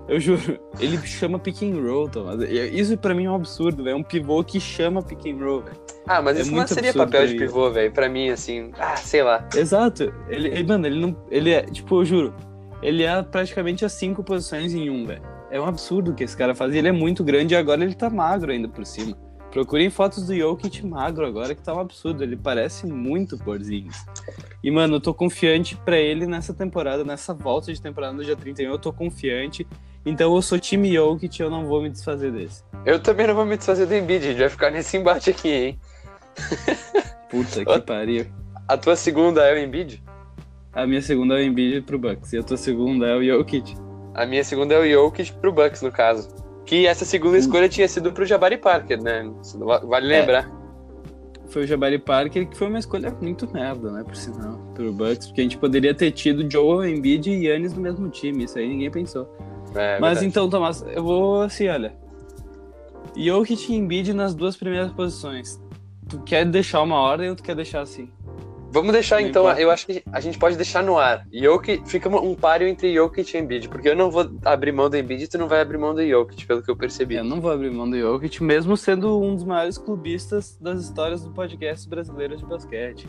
eu 0.08 0.20
juro, 0.20 0.58
ele 0.78 0.96
chama 0.98 1.38
pick 1.38 1.62
and 1.62 1.80
roll, 1.82 2.08
Thomas. 2.08 2.40
Isso 2.48 2.96
pra 2.96 3.12
mim 3.12 3.24
é 3.24 3.30
um 3.30 3.34
absurdo, 3.34 3.82
velho. 3.82 3.94
É 3.94 3.96
um 3.96 4.04
pivô 4.04 4.42
que 4.44 4.60
chama 4.60 5.02
pick 5.02 5.26
and 5.26 5.44
roll, 5.44 5.62
velho. 5.62 5.76
Ah, 6.06 6.22
mas 6.22 6.38
é 6.38 6.42
isso 6.42 6.52
não 6.52 6.66
seria 6.66 6.94
papel 6.94 7.26
de 7.26 7.34
pivô, 7.34 7.70
velho. 7.70 7.90
Pra 7.90 8.08
mim, 8.08 8.28
assim, 8.28 8.70
ah, 8.78 8.94
sei 8.94 9.24
lá. 9.24 9.48
Exato. 9.54 10.14
Ele, 10.28 10.48
ele, 10.48 10.64
mano, 10.64 10.86
ele 10.86 11.00
não. 11.00 11.16
Ele 11.28 11.50
é, 11.50 11.62
tipo, 11.62 12.00
eu 12.00 12.04
juro, 12.04 12.34
ele 12.80 13.02
é 13.02 13.20
praticamente 13.20 13.84
as 13.84 13.92
cinco 13.92 14.22
posições 14.22 14.72
em 14.74 14.88
um, 14.88 15.04
velho. 15.04 15.35
É 15.56 15.60
um 15.60 15.64
absurdo 15.64 16.10
o 16.10 16.14
que 16.14 16.22
esse 16.22 16.36
cara 16.36 16.54
faz. 16.54 16.74
Ele 16.74 16.88
é 16.88 16.92
muito 16.92 17.24
grande 17.24 17.54
e 17.54 17.56
agora 17.56 17.82
ele 17.82 17.94
tá 17.94 18.10
magro 18.10 18.52
ainda 18.52 18.68
por 18.68 18.84
cima. 18.84 19.16
Procurem 19.50 19.88
fotos 19.88 20.26
do 20.26 20.36
Jokic 20.36 20.84
magro 20.84 21.24
agora, 21.24 21.54
que 21.54 21.62
tá 21.62 21.74
um 21.74 21.80
absurdo. 21.80 22.22
Ele 22.22 22.36
parece 22.36 22.86
muito 22.86 23.38
Porzingis. 23.38 24.04
E, 24.62 24.70
mano, 24.70 24.96
eu 24.96 25.00
tô 25.00 25.14
confiante 25.14 25.74
para 25.74 25.96
ele 25.96 26.26
nessa 26.26 26.52
temporada, 26.52 27.04
nessa 27.04 27.32
volta 27.32 27.72
de 27.72 27.80
temporada 27.80 28.12
no 28.12 28.22
dia 28.22 28.36
31. 28.36 28.70
Eu 28.70 28.78
tô 28.78 28.92
confiante. 28.92 29.66
Então 30.04 30.34
eu 30.36 30.42
sou 30.42 30.58
time 30.58 30.92
Jokic 30.92 31.40
eu 31.40 31.48
não 31.48 31.64
vou 31.64 31.80
me 31.80 31.88
desfazer 31.88 32.30
desse. 32.32 32.62
Eu 32.84 33.00
também 33.00 33.26
não 33.26 33.34
vou 33.34 33.46
me 33.46 33.56
desfazer 33.56 33.86
do 33.86 33.94
Embiid. 33.94 34.26
A 34.26 34.28
gente 34.28 34.38
vai 34.38 34.50
ficar 34.50 34.70
nesse 34.70 34.94
embate 34.98 35.30
aqui, 35.30 35.48
hein? 35.48 35.80
Puta 37.30 37.64
que 37.64 37.80
pariu. 37.80 38.26
A 38.68 38.76
tua 38.76 38.94
segunda 38.94 39.42
é 39.42 39.54
o 39.54 39.58
Embiid? 39.58 40.04
A 40.70 40.86
minha 40.86 41.00
segunda 41.00 41.34
é 41.34 41.38
o 41.38 41.42
Embiid 41.42 41.80
pro 41.80 41.98
Bucks. 41.98 42.34
E 42.34 42.36
a 42.36 42.42
tua 42.42 42.58
segunda 42.58 43.06
é 43.06 43.16
o 43.16 43.24
Jokic. 43.24 43.85
A 44.16 44.24
minha 44.24 44.42
segunda 44.42 44.74
é 44.74 44.78
o 44.78 44.90
Jokic 44.90 45.30
pro 45.34 45.52
Bucks, 45.52 45.82
no 45.82 45.92
caso. 45.92 46.34
Que 46.64 46.86
essa 46.86 47.04
segunda 47.04 47.36
escolha 47.36 47.68
tinha 47.68 47.86
sido 47.86 48.10
pro 48.10 48.24
Jabari 48.24 48.56
Parker, 48.56 49.00
né? 49.00 49.30
Vale 49.84 50.12
é. 50.12 50.20
lembrar. 50.20 50.50
É. 50.50 51.48
Foi 51.48 51.64
o 51.64 51.66
Jabari 51.66 51.98
Parker, 51.98 52.48
que 52.48 52.56
foi 52.56 52.66
uma 52.66 52.78
escolha 52.78 53.14
muito 53.20 53.46
merda, 53.52 53.92
né? 53.92 54.02
Por 54.02 54.16
sinal, 54.16 54.58
pro 54.74 54.90
Bucks. 54.90 55.26
Porque 55.26 55.42
a 55.42 55.44
gente 55.44 55.58
poderia 55.58 55.94
ter 55.94 56.10
tido 56.12 56.50
Joe 56.50 56.90
Embiid 56.90 57.30
e 57.30 57.46
Yannis 57.46 57.74
no 57.74 57.82
mesmo 57.82 58.08
time. 58.08 58.44
Isso 58.44 58.58
aí 58.58 58.66
ninguém 58.66 58.90
pensou. 58.90 59.30
É, 59.74 60.00
Mas 60.00 60.14
verdade. 60.14 60.26
então, 60.26 60.48
Tomás, 60.48 60.82
eu 60.88 61.04
vou 61.04 61.42
assim, 61.42 61.68
olha. 61.68 61.94
Jokic 63.14 63.70
e 63.70 63.76
Embiid 63.76 64.14
nas 64.14 64.34
duas 64.34 64.56
primeiras 64.56 64.90
posições. 64.92 65.60
Tu 66.08 66.18
quer 66.20 66.46
deixar 66.46 66.80
uma 66.80 66.96
ordem 66.96 67.28
ou 67.28 67.36
tu 67.36 67.42
quer 67.42 67.54
deixar 67.54 67.82
assim? 67.82 68.08
Vamos 68.70 68.92
deixar 68.92 69.20
não 69.20 69.28
então, 69.28 69.42
importa. 69.44 69.60
eu 69.60 69.70
acho 69.70 69.86
que 69.86 70.02
a 70.12 70.20
gente 70.20 70.38
pode 70.38 70.56
deixar 70.56 70.82
no 70.82 70.98
ar. 70.98 71.26
Jokic, 71.32 71.88
fica 71.88 72.08
um 72.08 72.34
páreo 72.34 72.68
entre 72.68 72.92
Jokic 72.92 73.34
e 73.34 73.40
Embiid, 73.40 73.68
porque 73.68 73.88
eu 73.88 73.96
não 73.96 74.10
vou 74.10 74.28
abrir 74.44 74.72
mão 74.72 74.90
do 74.90 74.96
Embiid 74.96 75.24
e 75.24 75.28
tu 75.28 75.38
não 75.38 75.48
vai 75.48 75.60
abrir 75.60 75.78
mão 75.78 75.94
do 75.94 76.06
Jokic, 76.06 76.44
pelo 76.46 76.62
que 76.62 76.70
eu 76.70 76.76
percebi. 76.76 77.14
Eu 77.14 77.24
não 77.24 77.40
vou 77.40 77.50
abrir 77.50 77.70
mão 77.70 77.88
do 77.88 77.98
Jokic, 77.98 78.42
mesmo 78.42 78.76
sendo 78.76 79.20
um 79.22 79.34
dos 79.34 79.44
maiores 79.44 79.78
clubistas 79.78 80.58
das 80.60 80.82
histórias 80.82 81.22
do 81.22 81.30
podcast 81.30 81.88
brasileiro 81.88 82.36
de 82.36 82.44
basquete. 82.44 83.06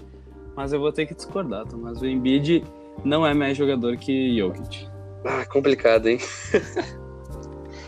Mas 0.56 0.72
eu 0.74 0.80
vou 0.80 0.92
ter 0.92 1.06
que 1.06 1.14
discordar, 1.16 1.66
Mas 1.76 2.02
O 2.02 2.06
Embiid, 2.06 2.64
não 3.04 3.26
é 3.26 3.34
mais 3.34 3.58
jogador 3.58 3.98
que 3.98 4.38
Jokic. 4.38 4.88
Ah, 5.26 5.46
complicado, 5.46 6.08
hein? 6.08 6.20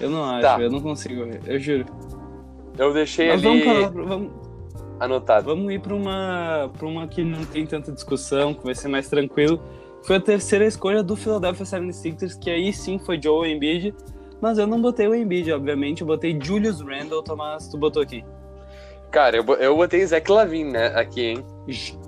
Eu 0.01 0.09
não 0.09 0.23
acho, 0.23 0.41
Tá. 0.41 0.59
eu 0.61 0.69
não 0.71 0.81
consigo, 0.81 1.23
eu 1.45 1.59
juro. 1.59 1.85
Eu 2.77 2.93
deixei 2.93 3.27
Mas 3.29 3.45
ali 3.45 3.63
vamos, 3.63 4.07
vamos, 4.07 4.31
anotado. 4.99 5.45
vamos 5.45 5.71
ir 5.71 5.79
pra 5.79 5.95
uma, 5.95 6.69
pra 6.77 6.87
uma 6.87 7.07
que 7.07 7.23
não 7.23 7.45
tem 7.45 7.65
tanta 7.65 7.91
discussão, 7.91 8.53
que 8.53 8.63
vai 8.63 8.75
ser 8.75 8.87
mais 8.87 9.07
tranquilo. 9.07 9.61
Foi 10.03 10.17
a 10.17 10.19
terceira 10.19 10.65
escolha 10.65 11.03
do 11.03 11.15
Philadelphia 11.15 11.65
76ers, 11.65 12.37
que 12.39 12.49
aí 12.49 12.71
sim 12.73 12.99
foi 12.99 13.19
Joe 13.21 13.49
Embiid. 13.49 13.93
Mas 14.41 14.57
eu 14.57 14.65
não 14.65 14.81
botei 14.81 15.07
o 15.07 15.13
Embiid, 15.13 15.51
obviamente. 15.51 16.01
Eu 16.01 16.07
botei 16.07 16.37
Julius 16.41 16.81
Randle, 16.81 17.23
Tomás, 17.23 17.67
tu 17.67 17.77
botou 17.77 18.05
quem? 18.05 18.25
Cara, 19.11 19.37
eu, 19.37 19.45
eu 19.55 19.75
botei 19.75 20.05
Zach 20.05 20.31
Lavine, 20.31 20.71
né, 20.71 20.87
aqui, 20.87 21.21
hein? 21.21 21.45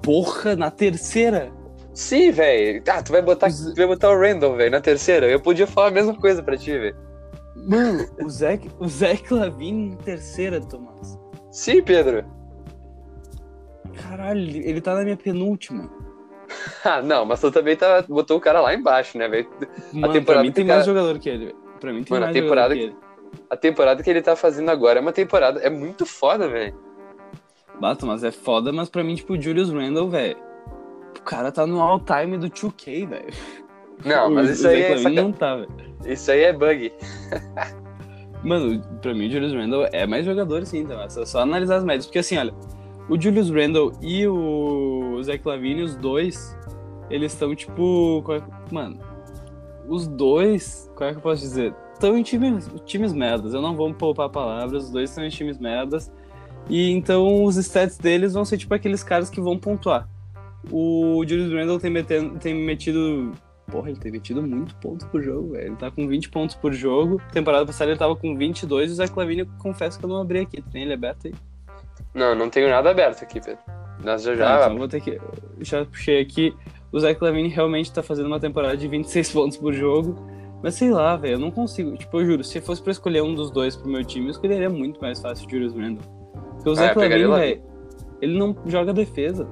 Porra, 0.01 0.55
na 0.55 0.69
terceira? 0.69 1.51
Sim, 1.93 2.31
velho. 2.31 2.81
Ah, 2.87 3.01
tu 3.01 3.11
vai 3.11 3.21
botar, 3.21 3.49
tu 3.49 3.75
vai 3.75 3.87
botar 3.87 4.11
o 4.11 4.19
Randall, 4.19 4.55
velho, 4.55 4.71
na 4.71 4.79
terceira. 4.79 5.27
Eu 5.27 5.39
podia 5.39 5.67
falar 5.67 5.87
a 5.87 5.91
mesma 5.91 6.15
coisa 6.15 6.41
pra 6.41 6.55
ti, 6.55 6.71
velho. 6.71 6.95
Mano, 7.55 8.07
o 8.23 8.29
Zach, 8.29 8.69
o 8.79 8.87
Zach 8.87 9.33
Lavine 9.33 9.91
na 9.91 9.97
terceira, 9.97 10.61
Tomás. 10.61 11.19
Sim, 11.51 11.81
Pedro. 11.83 12.23
Caralho, 13.95 14.39
ele 14.41 14.81
tá 14.81 14.95
na 14.95 15.03
minha 15.03 15.17
penúltima. 15.17 15.89
Ah, 16.83 17.01
não, 17.01 17.23
mas 17.25 17.39
tu 17.39 17.49
também 17.49 17.77
tá, 17.77 18.03
botou 18.09 18.35
o 18.37 18.41
cara 18.41 18.59
lá 18.59 18.73
embaixo, 18.73 19.17
né, 19.17 19.25
velho? 19.29 19.47
Mano, 19.93 20.11
temporada 20.11 20.23
pra 20.25 20.41
mim 20.43 20.49
que 20.49 20.55
tem 20.55 20.65
cara- 20.65 20.77
mais 20.79 20.85
jogador 20.85 21.17
que 21.19 21.29
ele. 21.29 21.55
Pra 21.79 21.93
mim 21.93 22.03
tem 22.03 22.11
Mano, 22.13 22.25
a 22.25 22.27
mais 22.27 22.35
temporada 22.37 22.75
jogador 22.75 22.93
que 22.93 22.97
ele. 22.97 23.39
A 23.49 23.55
temporada 23.55 24.03
que 24.03 24.09
ele 24.09 24.21
tá 24.21 24.35
fazendo 24.35 24.69
agora 24.69 24.99
é 24.99 25.01
uma 25.01 25.13
temporada. 25.13 25.61
É 25.61 25.69
muito 25.69 26.05
foda, 26.05 26.49
velho. 26.49 26.75
Bato, 27.79 28.05
mas 28.05 28.21
é 28.25 28.31
foda, 28.31 28.73
mas 28.73 28.89
pra 28.89 29.01
mim, 29.01 29.15
tipo, 29.15 29.33
o 29.33 29.41
Julius 29.41 29.69
Randle, 29.71 30.09
velho. 30.09 30.35
O 31.17 31.21
cara 31.21 31.51
tá 31.53 31.65
no 31.65 31.79
all-time 31.81 32.37
do 32.37 32.49
2K, 32.49 33.05
velho. 33.07 33.33
Não, 34.03 34.29
mas 34.33 34.49
o 34.49 34.51
isso 34.51 34.67
aí 34.67 34.81
é, 34.81 34.97
saca- 34.97 35.09
não 35.09 35.31
tá, 35.31 35.55
velho. 35.55 35.69
isso 36.05 36.29
aí 36.31 36.41
é 36.43 36.51
bug. 36.51 36.91
Mano, 38.43 38.81
pra 39.01 39.13
mim 39.13 39.27
o 39.27 39.31
Julius 39.31 39.53
Randle 39.53 39.87
é 39.93 40.05
mais 40.05 40.25
jogador, 40.25 40.65
sim, 40.65 40.79
então. 40.79 40.99
É 41.01 41.07
só 41.09 41.39
analisar 41.39 41.77
as 41.77 41.83
médias. 41.85 42.07
Porque 42.07 42.19
assim, 42.19 42.37
olha, 42.37 42.53
o 43.11 43.19
Julius 43.19 43.49
Randle 43.49 43.91
e 44.01 44.25
o 44.25 45.21
Zach 45.21 45.45
Lavine, 45.45 45.81
os 45.81 45.97
dois, 45.97 46.57
eles 47.09 47.33
estão 47.33 47.53
tipo. 47.53 48.23
é- 48.31 48.73
Mano, 48.73 48.97
os 49.85 50.07
dois, 50.07 50.89
qual 50.95 51.09
é 51.09 51.11
que 51.11 51.17
eu 51.17 51.21
posso 51.21 51.41
dizer? 51.41 51.75
Estão 51.93 52.17
em 52.17 52.23
times, 52.23 52.71
times 52.85 53.11
merdas. 53.11 53.53
Eu 53.53 53.61
não 53.61 53.75
vou 53.75 53.93
poupar 53.93 54.29
palavras, 54.29 54.85
os 54.85 54.91
dois 54.91 55.09
estão 55.09 55.25
em 55.25 55.29
times 55.29 55.59
merdas. 55.59 56.09
E 56.69 56.89
então 56.89 57.43
os 57.43 57.57
stats 57.57 57.97
deles 57.97 58.33
vão 58.33 58.45
ser 58.45 58.57
tipo 58.57 58.73
aqueles 58.73 59.03
caras 59.03 59.29
que 59.29 59.41
vão 59.41 59.57
pontuar. 59.57 60.07
O 60.71 61.21
Julius 61.27 61.51
Randle 61.51 61.79
tem, 61.79 61.91
metendo, 61.91 62.39
tem 62.39 62.53
metido. 62.55 63.33
Porra, 63.69 63.89
ele 63.89 63.99
tem 63.99 64.11
metido 64.11 64.41
muito 64.41 64.73
pontos 64.75 65.05
por 65.07 65.21
jogo, 65.21 65.51
velho. 65.51 65.67
Ele 65.67 65.75
tá 65.75 65.91
com 65.91 66.07
20 66.07 66.29
pontos 66.29 66.55
por 66.55 66.71
jogo. 66.71 67.21
Temporada 67.33 67.65
passada 67.65 67.91
ele 67.91 67.99
tava 67.99 68.15
com 68.15 68.37
22 68.37 68.89
e 68.89 68.93
o 68.93 68.95
Zach 68.95 69.11
Lavine, 69.17 69.41
eu 69.41 69.47
confesso 69.59 69.99
que 69.99 70.05
eu 70.05 70.09
não 70.09 70.21
abri 70.21 70.39
aqui. 70.39 70.61
Tem 70.71 70.83
ele 70.83 70.93
aberto 70.93 71.27
aí? 71.27 71.33
Não, 72.13 72.35
não 72.35 72.49
tenho 72.49 72.69
nada 72.69 72.89
aberto 72.91 73.23
aqui, 73.23 73.39
Pedro. 73.39 73.59
Nós 74.03 74.23
já 74.23 74.35
já. 74.35 74.57
então 74.57 74.71
eu 74.73 74.77
vou 74.77 74.87
ter 74.87 75.01
que. 75.01 75.19
Já 75.59 75.85
puxei 75.85 76.19
aqui. 76.21 76.55
O 76.91 76.99
Zach 76.99 77.17
Lavine 77.23 77.47
realmente 77.47 77.91
tá 77.93 78.03
fazendo 78.03 78.25
uma 78.25 78.39
temporada 78.39 78.75
de 78.75 78.87
26 78.87 79.31
pontos 79.33 79.57
por 79.57 79.73
jogo. 79.73 80.15
Mas 80.63 80.75
sei 80.75 80.91
lá, 80.91 81.15
velho, 81.15 81.35
eu 81.35 81.39
não 81.39 81.49
consigo. 81.51 81.95
Tipo, 81.97 82.19
eu 82.19 82.25
juro, 82.25 82.43
se 82.43 82.59
fosse 82.61 82.81
pra 82.81 82.91
escolher 82.91 83.21
um 83.23 83.33
dos 83.33 83.49
dois 83.49 83.75
pro 83.75 83.89
meu 83.89 84.03
time, 84.03 84.27
eu 84.27 84.31
escolheria 84.31 84.69
muito 84.69 84.99
mais 85.01 85.19
fácil 85.19 85.47
o 85.47 85.49
Julius 85.49 85.73
Randle. 85.73 86.03
Porque 86.55 86.69
o 86.69 86.73
Ah, 86.73 86.75
Zach 86.75 86.97
Lavine, 86.97 87.27
velho, 87.27 87.61
ele 88.21 88.37
não 88.37 88.55
joga 88.67 88.93
defesa. 88.93 89.47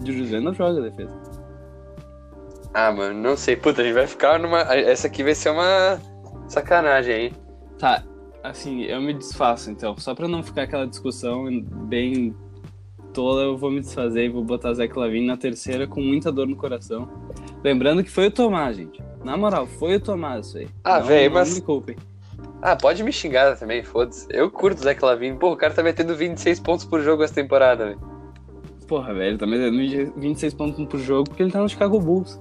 O 0.00 0.06
Julius 0.06 0.30
Randle 0.30 0.54
joga 0.54 0.80
defesa. 0.80 1.20
Ah, 2.74 2.90
mano, 2.90 3.20
não 3.20 3.36
sei. 3.36 3.54
Puta, 3.56 3.82
a 3.82 3.84
gente 3.84 3.94
vai 3.94 4.06
ficar 4.06 4.38
numa. 4.38 4.60
Essa 4.74 5.06
aqui 5.08 5.22
vai 5.22 5.34
ser 5.34 5.50
uma 5.50 6.00
sacanagem 6.48 7.14
aí. 7.14 7.32
Tá, 7.78 8.02
assim, 8.42 8.82
eu 8.82 9.00
me 9.00 9.12
desfaço 9.14 9.70
então. 9.70 9.96
Só 9.98 10.14
pra 10.14 10.28
não 10.28 10.42
ficar 10.42 10.62
aquela 10.62 10.86
discussão 10.86 11.44
bem 11.62 12.34
tola, 13.12 13.42
eu 13.42 13.56
vou 13.56 13.70
me 13.70 13.80
desfazer 13.80 14.24
e 14.24 14.28
vou 14.28 14.42
botar 14.42 14.72
Zach 14.74 14.96
Lavine 14.98 15.26
na 15.26 15.36
terceira 15.36 15.86
com 15.86 16.00
muita 16.00 16.32
dor 16.32 16.46
no 16.48 16.56
coração. 16.56 17.08
Lembrando 17.62 18.02
que 18.02 18.10
foi 18.10 18.26
o 18.28 18.30
Tomás, 18.30 18.76
gente. 18.76 19.02
Na 19.24 19.36
moral, 19.36 19.66
foi 19.66 19.96
o 19.96 20.00
Tomás 20.00 20.46
isso 20.48 20.58
aí. 20.58 20.68
Ah, 20.82 20.98
Não- 21.00 21.06
véi, 21.06 21.28
não 21.28 21.34
mas- 21.34 21.54
me 21.54 21.60
culpem. 21.60 21.96
Ah, 22.60 22.76
pode 22.76 23.02
me 23.02 23.12
xingar 23.12 23.56
também, 23.58 23.82
foda-se. 23.82 24.26
Eu 24.30 24.48
curto 24.50 24.78
o 24.78 24.82
Zach 24.82 25.04
Lavine. 25.04 25.36
Pô, 25.36 25.52
o 25.52 25.56
cara 25.56 25.74
tá 25.74 25.82
metendo 25.82 26.14
26 26.14 26.60
pontos 26.60 26.84
por 26.84 27.00
jogo 27.00 27.22
essa 27.24 27.34
temporada, 27.34 27.86
velho. 27.86 28.00
Porra, 28.86 29.12
velho, 29.14 29.36
tá 29.36 29.46
metendo 29.46 29.76
26 30.16 30.54
pontos 30.54 30.84
por 30.86 30.98
jogo 30.98 31.24
porque 31.28 31.42
ele 31.42 31.50
tá 31.50 31.60
no 31.60 31.68
Chicago 31.68 31.98
Bulls. 31.98 32.40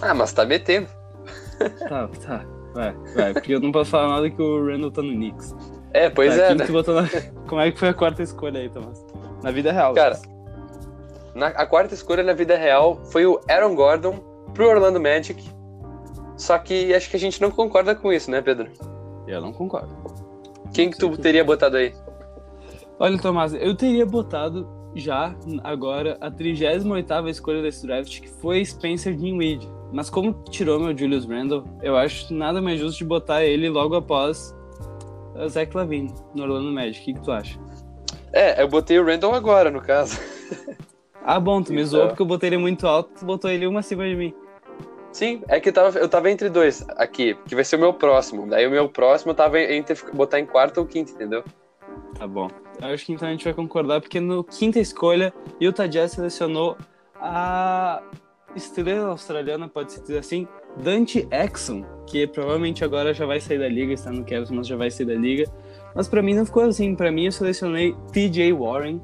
Ah, 0.00 0.14
mas 0.14 0.32
tá 0.32 0.44
metendo. 0.46 0.88
Tá, 1.88 2.08
tá. 2.26 2.44
Vai, 2.74 2.94
vai. 3.14 3.32
Porque 3.32 3.54
eu 3.54 3.60
não 3.60 3.70
posso 3.70 3.90
falar 3.90 4.08
nada 4.08 4.28
que 4.28 4.42
o 4.42 4.66
Randall 4.66 4.90
tá 4.90 5.00
no 5.02 5.12
Knicks. 5.12 5.54
É, 5.92 6.10
pois 6.10 6.36
Tá, 6.36 6.42
é, 6.42 6.54
né? 6.54 6.64
na... 6.66 7.42
Como 7.48 7.60
é 7.60 7.70
que 7.70 7.78
foi 7.78 7.88
a 7.88 7.94
quarta 7.94 8.22
escolha 8.22 8.60
aí, 8.60 8.68
Tomás? 8.68 9.04
Na 9.42 9.50
vida 9.50 9.70
real. 9.72 9.94
Cara, 9.94 10.18
Na, 11.34 11.46
a 11.48 11.66
quarta 11.66 11.94
escolha 11.94 12.22
na 12.22 12.32
vida 12.32 12.56
real 12.56 13.00
foi 13.06 13.24
o 13.24 13.40
Aaron 13.48 13.74
Gordon 13.74 14.18
pro 14.52 14.68
Orlando 14.68 15.00
Magic. 15.00 15.42
Só 16.36 16.58
que 16.58 16.92
acho 16.92 17.08
que 17.08 17.16
a 17.16 17.20
gente 17.20 17.40
não 17.40 17.50
concorda 17.50 17.94
com 17.94 18.12
isso, 18.12 18.30
né, 18.30 18.42
Pedro? 18.42 18.68
Eu 19.26 19.40
não 19.40 19.52
concordo. 19.52 19.94
Quem 20.72 20.90
que 20.90 20.98
tu 20.98 21.16
teria 21.16 21.44
botado 21.44 21.76
aí? 21.76 21.94
Olha, 22.98 23.18
Tomás, 23.18 23.54
eu 23.54 23.76
teria 23.76 24.04
botado 24.04 24.68
já 24.94 25.34
agora 25.62 26.16
a 26.20 26.30
38ª 26.30 27.28
escolha 27.28 27.62
desse 27.62 27.86
draft, 27.86 28.20
que 28.20 28.28
foi 28.28 28.64
Spencer 28.64 29.14
Dinwiddie. 29.14 29.68
Mas 29.94 30.10
como 30.10 30.32
tirou 30.50 30.80
meu 30.80 30.96
Julius 30.96 31.24
Randle, 31.24 31.64
eu 31.80 31.96
acho 31.96 32.34
nada 32.34 32.60
mais 32.60 32.80
justo 32.80 32.98
de 32.98 33.04
botar 33.04 33.44
ele 33.44 33.68
logo 33.68 33.94
após 33.94 34.52
o 35.36 35.48
Zach 35.48 35.74
Lavine 35.76 36.12
no 36.34 36.42
Orlando 36.42 36.72
Magic. 36.72 37.00
O 37.00 37.04
que, 37.04 37.14
que 37.14 37.24
tu 37.24 37.30
acha? 37.30 37.56
É, 38.32 38.60
eu 38.60 38.66
botei 38.66 38.98
o 38.98 39.06
Randall 39.06 39.32
agora, 39.34 39.70
no 39.70 39.80
caso. 39.80 40.18
Ah, 41.26 41.40
bom, 41.40 41.62
tu 41.62 41.70
me 41.72 41.76
Então. 41.78 41.86
zoou 41.86 42.08
porque 42.08 42.20
eu 42.20 42.26
botei 42.26 42.50
ele 42.50 42.58
muito 42.58 42.86
alto, 42.86 43.08
tu 43.18 43.24
botou 43.24 43.50
ele 43.50 43.66
uma 43.66 43.80
acima 43.80 44.06
de 44.06 44.14
mim. 44.14 44.34
Sim, 45.10 45.42
é 45.48 45.58
que 45.58 45.70
eu 45.70 45.72
tava, 45.72 45.98
eu 45.98 46.06
tava 46.06 46.30
entre 46.30 46.50
dois 46.50 46.84
aqui, 46.98 47.34
que 47.48 47.54
vai 47.54 47.64
ser 47.64 47.76
o 47.76 47.78
meu 47.78 47.94
próximo. 47.94 48.46
Daí 48.46 48.66
o 48.66 48.70
meu 48.70 48.90
próximo 48.90 49.30
eu 49.30 49.34
tava 49.34 49.58
entre 49.58 49.96
botar 50.12 50.38
em 50.38 50.44
quarto 50.44 50.80
ou 50.80 50.86
quinto, 50.86 51.12
entendeu? 51.12 51.42
Tá 52.18 52.26
bom. 52.26 52.50
Eu 52.78 52.88
acho 52.88 53.06
que 53.06 53.12
então 53.14 53.26
a 53.26 53.30
gente 53.30 53.42
vai 53.42 53.54
concordar, 53.54 54.02
porque 54.02 54.20
no 54.20 54.44
quinta 54.44 54.78
escolha, 54.78 55.32
Utah 55.58 55.86
Jazz 55.86 56.10
selecionou 56.12 56.76
a 57.14 58.02
estrela 58.56 59.08
australiana, 59.08 59.68
pode-se 59.68 60.00
dizer 60.00 60.18
assim, 60.18 60.46
Dante 60.76 61.26
Exum, 61.30 61.84
que 62.06 62.26
provavelmente 62.26 62.84
agora 62.84 63.12
já 63.14 63.26
vai 63.26 63.40
sair 63.40 63.58
da 63.58 63.68
liga, 63.68 63.92
está 63.92 64.10
no 64.10 64.24
Cavs, 64.24 64.50
mas 64.50 64.66
já 64.66 64.76
vai 64.76 64.90
sair 64.90 65.06
da 65.06 65.14
liga. 65.14 65.44
Mas 65.94 66.08
pra 66.08 66.22
mim 66.22 66.34
não 66.34 66.44
ficou 66.44 66.64
assim, 66.64 66.94
pra 66.94 67.10
mim 67.12 67.26
eu 67.26 67.32
selecionei 67.32 67.94
TJ 68.12 68.52
Warren, 68.52 69.00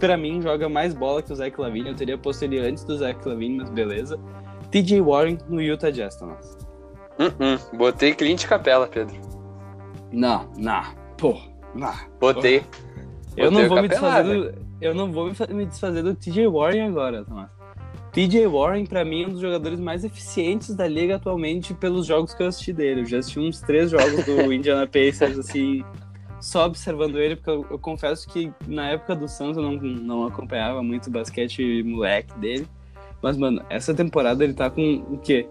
pra 0.00 0.16
mim 0.16 0.42
joga 0.42 0.68
mais 0.68 0.92
bola 0.94 1.22
que 1.22 1.32
o 1.32 1.36
Zach 1.36 1.58
Lavine, 1.60 1.88
eu 1.90 1.94
teria 1.94 2.18
posto 2.18 2.42
ele 2.44 2.58
antes 2.58 2.82
do 2.84 2.96
Zach 2.96 3.26
Lavine, 3.28 3.58
mas 3.58 3.70
beleza. 3.70 4.18
TJ 4.70 5.00
Warren 5.00 5.38
no 5.48 5.60
Utah 5.60 5.90
Jazz, 5.90 6.16
Thomas. 6.16 6.56
Uh-uh. 7.18 7.76
Botei 7.76 8.14
Clint 8.14 8.46
Capela, 8.46 8.86
Pedro. 8.88 9.14
Não, 10.10 10.50
não, 10.58 10.82
pô, 11.16 11.38
não. 11.74 11.92
Botei. 12.18 12.64
Eu 13.36 13.50
Botei 13.50 13.62
não 13.62 13.68
vou 13.68 13.82
me 13.82 13.88
desfazer 13.88 14.52
do, 14.52 14.58
eu 14.80 14.94
não 14.94 15.12
vou 15.12 15.28
me 15.28 15.34
fa- 15.34 15.46
me 15.46 15.64
desfazer 15.64 16.02
do 16.02 16.14
TJ 16.14 16.46
Warren 16.48 16.88
agora, 16.88 17.24
Tomás. 17.24 17.50
TJ 18.12 18.46
Warren, 18.46 18.84
pra 18.84 19.06
mim, 19.06 19.22
é 19.22 19.26
um 19.26 19.30
dos 19.30 19.40
jogadores 19.40 19.80
mais 19.80 20.04
eficientes 20.04 20.74
da 20.74 20.86
liga 20.86 21.16
atualmente 21.16 21.72
pelos 21.72 22.06
jogos 22.06 22.34
que 22.34 22.42
eu 22.42 22.46
assisti 22.46 22.70
dele. 22.70 23.00
Eu 23.00 23.06
já 23.06 23.18
assisti 23.18 23.40
uns 23.40 23.60
três 23.60 23.90
jogos 23.90 24.24
do 24.26 24.52
Indiana 24.52 24.86
Pacers, 24.86 25.38
assim, 25.38 25.82
só 26.38 26.66
observando 26.66 27.18
ele, 27.18 27.36
porque 27.36 27.50
eu, 27.50 27.66
eu 27.70 27.78
confesso 27.78 28.28
que 28.28 28.52
na 28.66 28.90
época 28.90 29.16
do 29.16 29.26
Suns 29.26 29.56
eu 29.56 29.62
não, 29.62 29.72
não 29.76 30.26
acompanhava 30.26 30.82
muito 30.82 31.06
o 31.06 31.10
basquete 31.10 31.82
moleque 31.82 32.38
dele. 32.38 32.66
Mas, 33.22 33.38
mano, 33.38 33.64
essa 33.70 33.94
temporada 33.94 34.44
ele 34.44 34.52
tá 34.52 34.68
com 34.68 34.96
o 35.08 35.16
quê? 35.16 35.48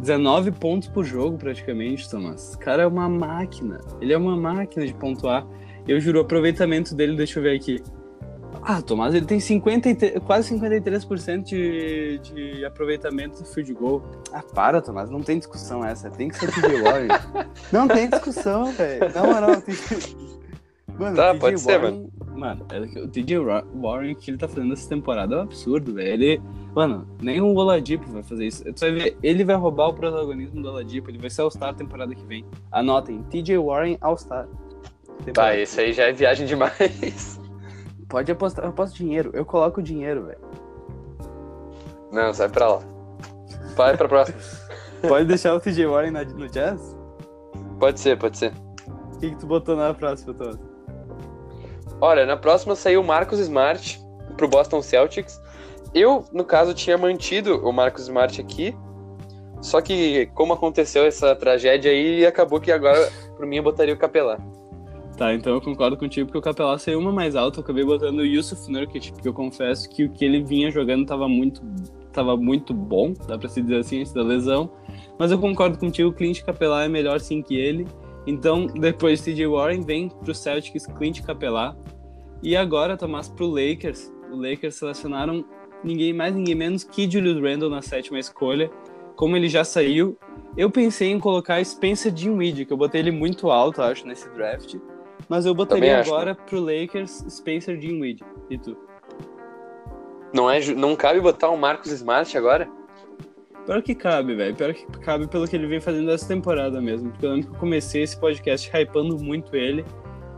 19 0.00 0.50
pontos 0.52 0.88
por 0.88 1.04
jogo, 1.04 1.38
praticamente, 1.38 2.10
Thomas. 2.10 2.54
O 2.54 2.58
cara 2.58 2.82
é 2.82 2.86
uma 2.86 3.08
máquina. 3.08 3.80
Ele 4.00 4.12
é 4.12 4.18
uma 4.18 4.36
máquina 4.36 4.86
de 4.86 4.92
pontuar. 4.92 5.46
Eu 5.88 5.98
juro, 6.00 6.18
o 6.18 6.22
aproveitamento 6.22 6.94
dele, 6.94 7.16
deixa 7.16 7.38
eu 7.38 7.44
ver 7.44 7.56
aqui. 7.56 7.82
Ah, 8.62 8.80
Tomás, 8.80 9.14
ele 9.14 9.26
tem 9.26 9.38
53, 9.40 10.18
quase 10.24 10.54
53% 10.54 11.42
de, 11.42 12.18
de 12.18 12.64
aproveitamento 12.64 13.42
do 13.42 13.44
field 13.48 13.72
goal. 13.74 14.02
Ah, 14.32 14.42
para, 14.42 14.80
Tomás, 14.80 15.10
não 15.10 15.20
tem 15.20 15.38
discussão 15.38 15.84
essa. 15.84 16.10
Tem 16.10 16.28
que 16.28 16.36
ser 16.36 16.50
TJ 16.52 16.82
Warren. 16.82 17.08
não 17.72 17.86
tem 17.88 18.08
discussão, 18.08 18.72
velho. 18.72 19.12
Na 19.14 19.22
moral, 19.22 19.60
tem 19.60 19.74
que... 19.74 20.34
Mano, 20.98 21.16
Tá, 21.16 21.34
pode 21.34 21.60
ser, 21.60 21.78
Warren- 21.80 22.08
Mano, 22.34 22.66
é 22.70 22.78
o 23.00 23.08
TJ 23.08 23.38
Warren, 23.74 24.14
que 24.14 24.30
ele 24.30 24.38
tá 24.38 24.48
fazendo 24.48 24.72
essa 24.72 24.88
temporada 24.88 25.34
é 25.34 25.38
um 25.38 25.42
absurdo, 25.42 25.94
velho. 25.94 26.08
Ele, 26.12 26.42
mano, 26.74 27.06
nem 27.20 27.40
o 27.40 27.54
Oladipo 27.54 28.08
vai 28.10 28.22
fazer 28.22 28.46
isso. 28.46 28.64
Tu 28.72 28.80
vai 28.80 28.92
ver, 28.92 29.16
ele 29.22 29.44
vai 29.44 29.56
roubar 29.56 29.88
o 29.88 29.94
protagonismo 29.94 30.62
do 30.62 30.68
Oladipo, 30.68 31.10
ele 31.10 31.18
vai 31.18 31.30
ser 31.30 31.42
All-Star 31.42 31.74
temporada 31.74 32.14
que 32.14 32.24
vem. 32.24 32.44
Anotem, 32.72 33.22
TJ 33.24 33.58
Warren 33.58 33.98
All-Star. 34.00 34.48
Tá, 35.32 35.56
esse 35.56 35.80
aí 35.80 35.92
já 35.92 36.04
é 36.04 36.12
viagem 36.12 36.46
demais. 36.46 37.40
Pode 38.08 38.30
apostar, 38.30 38.64
eu 38.64 38.70
aposto 38.70 38.96
dinheiro, 38.96 39.30
eu 39.34 39.44
coloco 39.44 39.82
dinheiro, 39.82 40.26
velho. 40.26 40.38
Não, 42.12 42.32
sai 42.32 42.48
pra 42.48 42.68
lá. 42.68 42.80
Vai 43.76 43.96
pra 43.96 44.08
próxima. 44.08 44.38
Pode 45.08 45.26
deixar 45.26 45.54
o 45.54 45.60
TJ 45.60 45.86
Warren 45.86 46.10
na- 46.12 46.24
no 46.24 46.48
Jazz? 46.48 46.96
Pode 47.78 47.98
ser, 48.00 48.18
pode 48.18 48.38
ser. 48.38 48.52
O 49.14 49.18
que, 49.18 49.30
que 49.30 49.36
tu 49.36 49.46
botou 49.46 49.76
na 49.76 49.92
próxima, 49.92 50.32
Thomas? 50.32 50.58
Olha, 52.00 52.24
na 52.24 52.36
próxima 52.36 52.74
saiu 52.76 53.00
o 53.00 53.04
Marcos 53.04 53.38
Smart 53.40 54.00
pro 54.36 54.48
Boston 54.48 54.80
Celtics. 54.80 55.40
Eu, 55.92 56.24
no 56.32 56.44
caso, 56.44 56.72
tinha 56.74 56.96
mantido 56.96 57.56
o 57.66 57.72
Marcos 57.72 58.02
Smart 58.04 58.40
aqui. 58.40 58.76
Só 59.60 59.80
que, 59.80 60.26
como 60.34 60.52
aconteceu 60.52 61.04
essa 61.04 61.34
tragédia 61.34 61.90
aí, 61.90 62.24
acabou 62.26 62.60
que 62.60 62.70
agora, 62.72 62.98
por 63.36 63.46
mim, 63.46 63.56
eu 63.56 63.62
botaria 63.62 63.94
o 63.94 63.98
Capelá. 63.98 64.38
Tá, 65.16 65.32
então 65.32 65.54
eu 65.54 65.60
concordo 65.60 65.96
contigo 65.96 66.26
porque 66.26 66.38
o 66.38 66.42
Capelá 66.42 66.76
saiu 66.76 66.98
uma 66.98 67.12
mais 67.12 67.36
alta, 67.36 67.60
eu 67.60 67.62
acabei 67.62 67.84
botando 67.84 68.18
o 68.18 68.26
Yusuf 68.26 68.68
Nurkic, 68.70 69.12
porque 69.12 69.28
eu 69.28 69.32
confesso 69.32 69.88
que 69.88 70.04
o 70.04 70.10
que 70.10 70.24
ele 70.24 70.42
vinha 70.42 70.72
jogando 70.72 71.06
tava 71.06 71.28
muito, 71.28 71.62
tava 72.12 72.36
muito 72.36 72.74
bom, 72.74 73.14
dá 73.28 73.38
pra 73.38 73.48
se 73.48 73.62
dizer 73.62 73.76
assim, 73.76 74.00
antes 74.00 74.12
da 74.12 74.22
lesão. 74.22 74.72
Mas 75.16 75.30
eu 75.30 75.38
concordo 75.38 75.78
contigo, 75.78 76.08
o 76.08 76.12
Clint 76.12 76.42
Capelá 76.42 76.84
é 76.84 76.88
melhor 76.88 77.20
sim 77.20 77.42
que 77.42 77.54
ele. 77.54 77.86
Então, 78.26 78.66
depois 78.66 79.22
de 79.22 79.32
TJ 79.32 79.46
Warren, 79.46 79.82
vem 79.82 80.08
pro 80.08 80.34
Celtics 80.34 80.86
Clint 80.86 81.20
Capelá. 81.20 81.76
E 82.42 82.56
agora, 82.56 82.96
Tomás, 82.96 83.28
pro 83.28 83.46
Lakers. 83.46 84.12
O 84.32 84.36
Lakers 84.36 84.74
selecionaram 84.74 85.44
ninguém 85.84 86.12
mais, 86.12 86.34
ninguém 86.34 86.54
menos 86.54 86.82
que 86.82 87.08
Julius 87.08 87.40
Randle 87.40 87.70
na 87.70 87.82
sétima 87.82 88.18
escolha. 88.18 88.68
Como 89.14 89.36
ele 89.36 89.48
já 89.48 89.62
saiu, 89.62 90.18
eu 90.56 90.70
pensei 90.70 91.10
em 91.12 91.20
colocar 91.20 91.64
Spencer 91.64 92.10
Dinwiddie, 92.10 92.64
que 92.64 92.72
eu 92.72 92.76
botei 92.76 93.00
ele 93.00 93.12
muito 93.12 93.50
alto, 93.50 93.80
acho, 93.80 94.06
nesse 94.06 94.28
draft. 94.30 94.74
Mas 95.28 95.46
eu 95.46 95.54
botaria 95.54 96.00
acho, 96.00 96.12
agora 96.12 96.34
pro 96.34 96.60
Lakers 96.60 97.24
Spencer 97.28 97.76
Dinwiddie. 97.76 98.24
E 98.50 98.58
tu? 98.58 98.76
Não, 100.32 100.50
é, 100.50 100.60
não 100.74 100.96
cabe 100.96 101.20
botar 101.20 101.50
o 101.50 101.56
Marcos 101.56 101.90
Smart 101.92 102.36
agora? 102.36 102.68
Pior 103.64 103.80
que 103.82 103.94
cabe, 103.94 104.34
velho. 104.34 104.54
Pior 104.54 104.74
que 104.74 104.86
cabe 104.98 105.26
pelo 105.26 105.48
que 105.48 105.56
ele 105.56 105.66
vem 105.66 105.80
fazendo 105.80 106.10
essa 106.10 106.28
temporada 106.28 106.80
mesmo. 106.80 107.10
Porque 107.10 107.24
eu 107.24 107.30
lembro 107.30 107.48
que 107.48 107.54
eu 107.54 107.60
comecei 107.60 108.02
esse 108.02 108.18
podcast 108.18 108.70
hypando 108.74 109.16
muito 109.18 109.56
ele. 109.56 109.84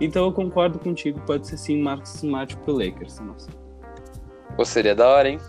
Então 0.00 0.26
eu 0.26 0.32
concordo 0.32 0.78
contigo, 0.78 1.20
pode 1.26 1.46
ser 1.46 1.56
sim 1.56 1.80
Marcos 1.80 2.14
Smart 2.16 2.56
pro 2.58 2.74
Lakers. 2.74 3.18
Nossa. 3.20 3.50
Ou 4.56 4.64
seria 4.64 4.94
da 4.94 5.08
hora, 5.08 5.28
hein? 5.28 5.40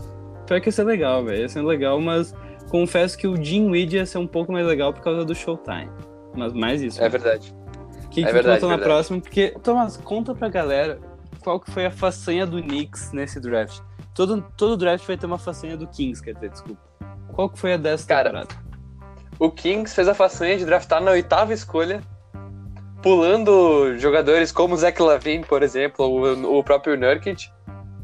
Pior 0.48 0.62
que 0.62 0.70
ia 0.70 0.72
ser 0.72 0.86
legal, 0.86 1.24
velho. 1.24 1.42
Ia 1.42 1.50
ser 1.50 1.62
legal, 1.62 2.00
mas 2.00 2.34
confesso 2.70 3.18
que 3.18 3.28
o 3.28 3.38
Dinwiddie 3.38 3.98
ia 3.98 4.06
ser 4.06 4.18
um 4.18 4.28
pouco 4.28 4.52
mais 4.52 4.66
legal 4.66 4.94
por 4.94 5.02
causa 5.02 5.24
do 5.24 5.36
Showtime. 5.36 5.90
Mas 6.36 6.54
mais 6.54 6.82
isso. 6.82 7.00
É 7.00 7.04
né? 7.04 7.10
verdade. 7.10 7.54
O 8.18 8.20
que, 8.20 8.24
É 8.24 8.28
que 8.28 8.34
verdade, 8.34 8.56
botou 8.58 8.70
na 8.70 8.76
verdade. 8.78 8.96
próxima? 8.96 9.22
Porque, 9.22 9.56
Thomas, 9.64 9.98
conta 9.98 10.34
pra 10.34 10.50
galera 10.50 11.00
qual 11.44 11.60
que 11.60 11.70
foi 11.72 11.86
a 11.86 11.92
façanha 11.92 12.46
do 12.48 12.62
Knicks 12.62 13.12
nesse 13.12 13.40
draft. 13.40 13.80
Todo, 14.16 14.42
todo 14.58 14.76
draft 14.76 15.06
vai 15.06 15.16
ter 15.18 15.28
uma 15.28 15.38
façanha 15.38 15.78
do 15.78 15.86
Kings, 15.88 16.24
quer 16.24 16.34
dizer, 16.34 16.50
desculpa. 16.50 16.82
Qual 17.34 17.48
que 17.50 17.60
foi 17.60 17.74
a 17.74 17.78
dessa 17.78 18.08
Cara, 18.08 18.30
temporada? 18.30 18.56
O 19.38 19.52
Kings 19.52 19.94
fez 19.94 20.08
a 20.08 20.16
façanha 20.16 20.58
de 20.58 20.66
draftar 20.66 21.00
na 21.00 21.12
oitava 21.12 21.54
escolha, 21.54 22.02
pulando 23.04 23.96
jogadores 24.00 24.52
como 24.52 24.74
o 24.74 24.78
Zach 24.78 25.00
Lavine, 25.00 25.44
por 25.46 25.62
exemplo, 25.62 26.04
ou 26.04 26.58
o 26.58 26.64
próprio 26.64 26.98
Nurkic. 26.98 27.48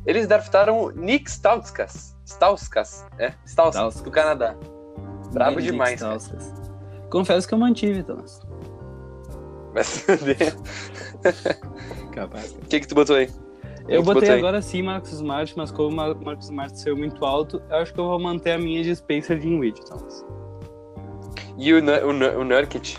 Eles 0.05 0.27
draftaram 0.27 0.79
o 0.79 0.91
Nick 0.91 1.29
Stauskas. 1.31 2.15
Stauskas, 2.25 3.05
é, 3.17 3.33
Stauskas, 3.45 3.75
Stauskas. 3.75 4.01
do 4.03 4.11
Canadá. 4.11 4.55
Brabo 5.33 5.59
demais. 5.59 5.99
Confesso 7.09 7.47
que 7.47 7.53
eu 7.53 7.57
mantive, 7.57 8.03
Thomas. 8.03 8.39
Mas, 9.73 10.05
o 10.07 12.11
Capaz. 12.11 12.55
que 12.69 12.79
que 12.79 12.87
tu 12.87 12.95
botou 12.95 13.15
aí? 13.15 13.29
Eu 13.87 14.01
tu 14.01 14.13
botei 14.13 14.29
agora 14.29 14.61
sim 14.61 14.81
Marcos 14.81 15.11
Smart, 15.13 15.53
mas 15.57 15.71
como 15.71 15.89
o 15.89 15.95
Mar- 15.95 16.15
Marcos 16.15 16.45
Smart 16.45 16.79
saiu 16.79 16.95
muito 16.95 17.25
alto, 17.25 17.61
eu 17.69 17.75
acho 17.77 17.93
que 17.93 17.99
eu 17.99 18.05
vou 18.05 18.19
manter 18.19 18.51
a 18.51 18.57
minha 18.57 18.81
de 18.83 18.95
Spencer 18.95 19.37
Dinwiddie, 19.37 19.83
Thomas. 19.85 20.25
E 21.57 21.73
o, 21.73 21.79
o, 21.79 22.39
o 22.39 22.43
Nurkic? 22.45 22.97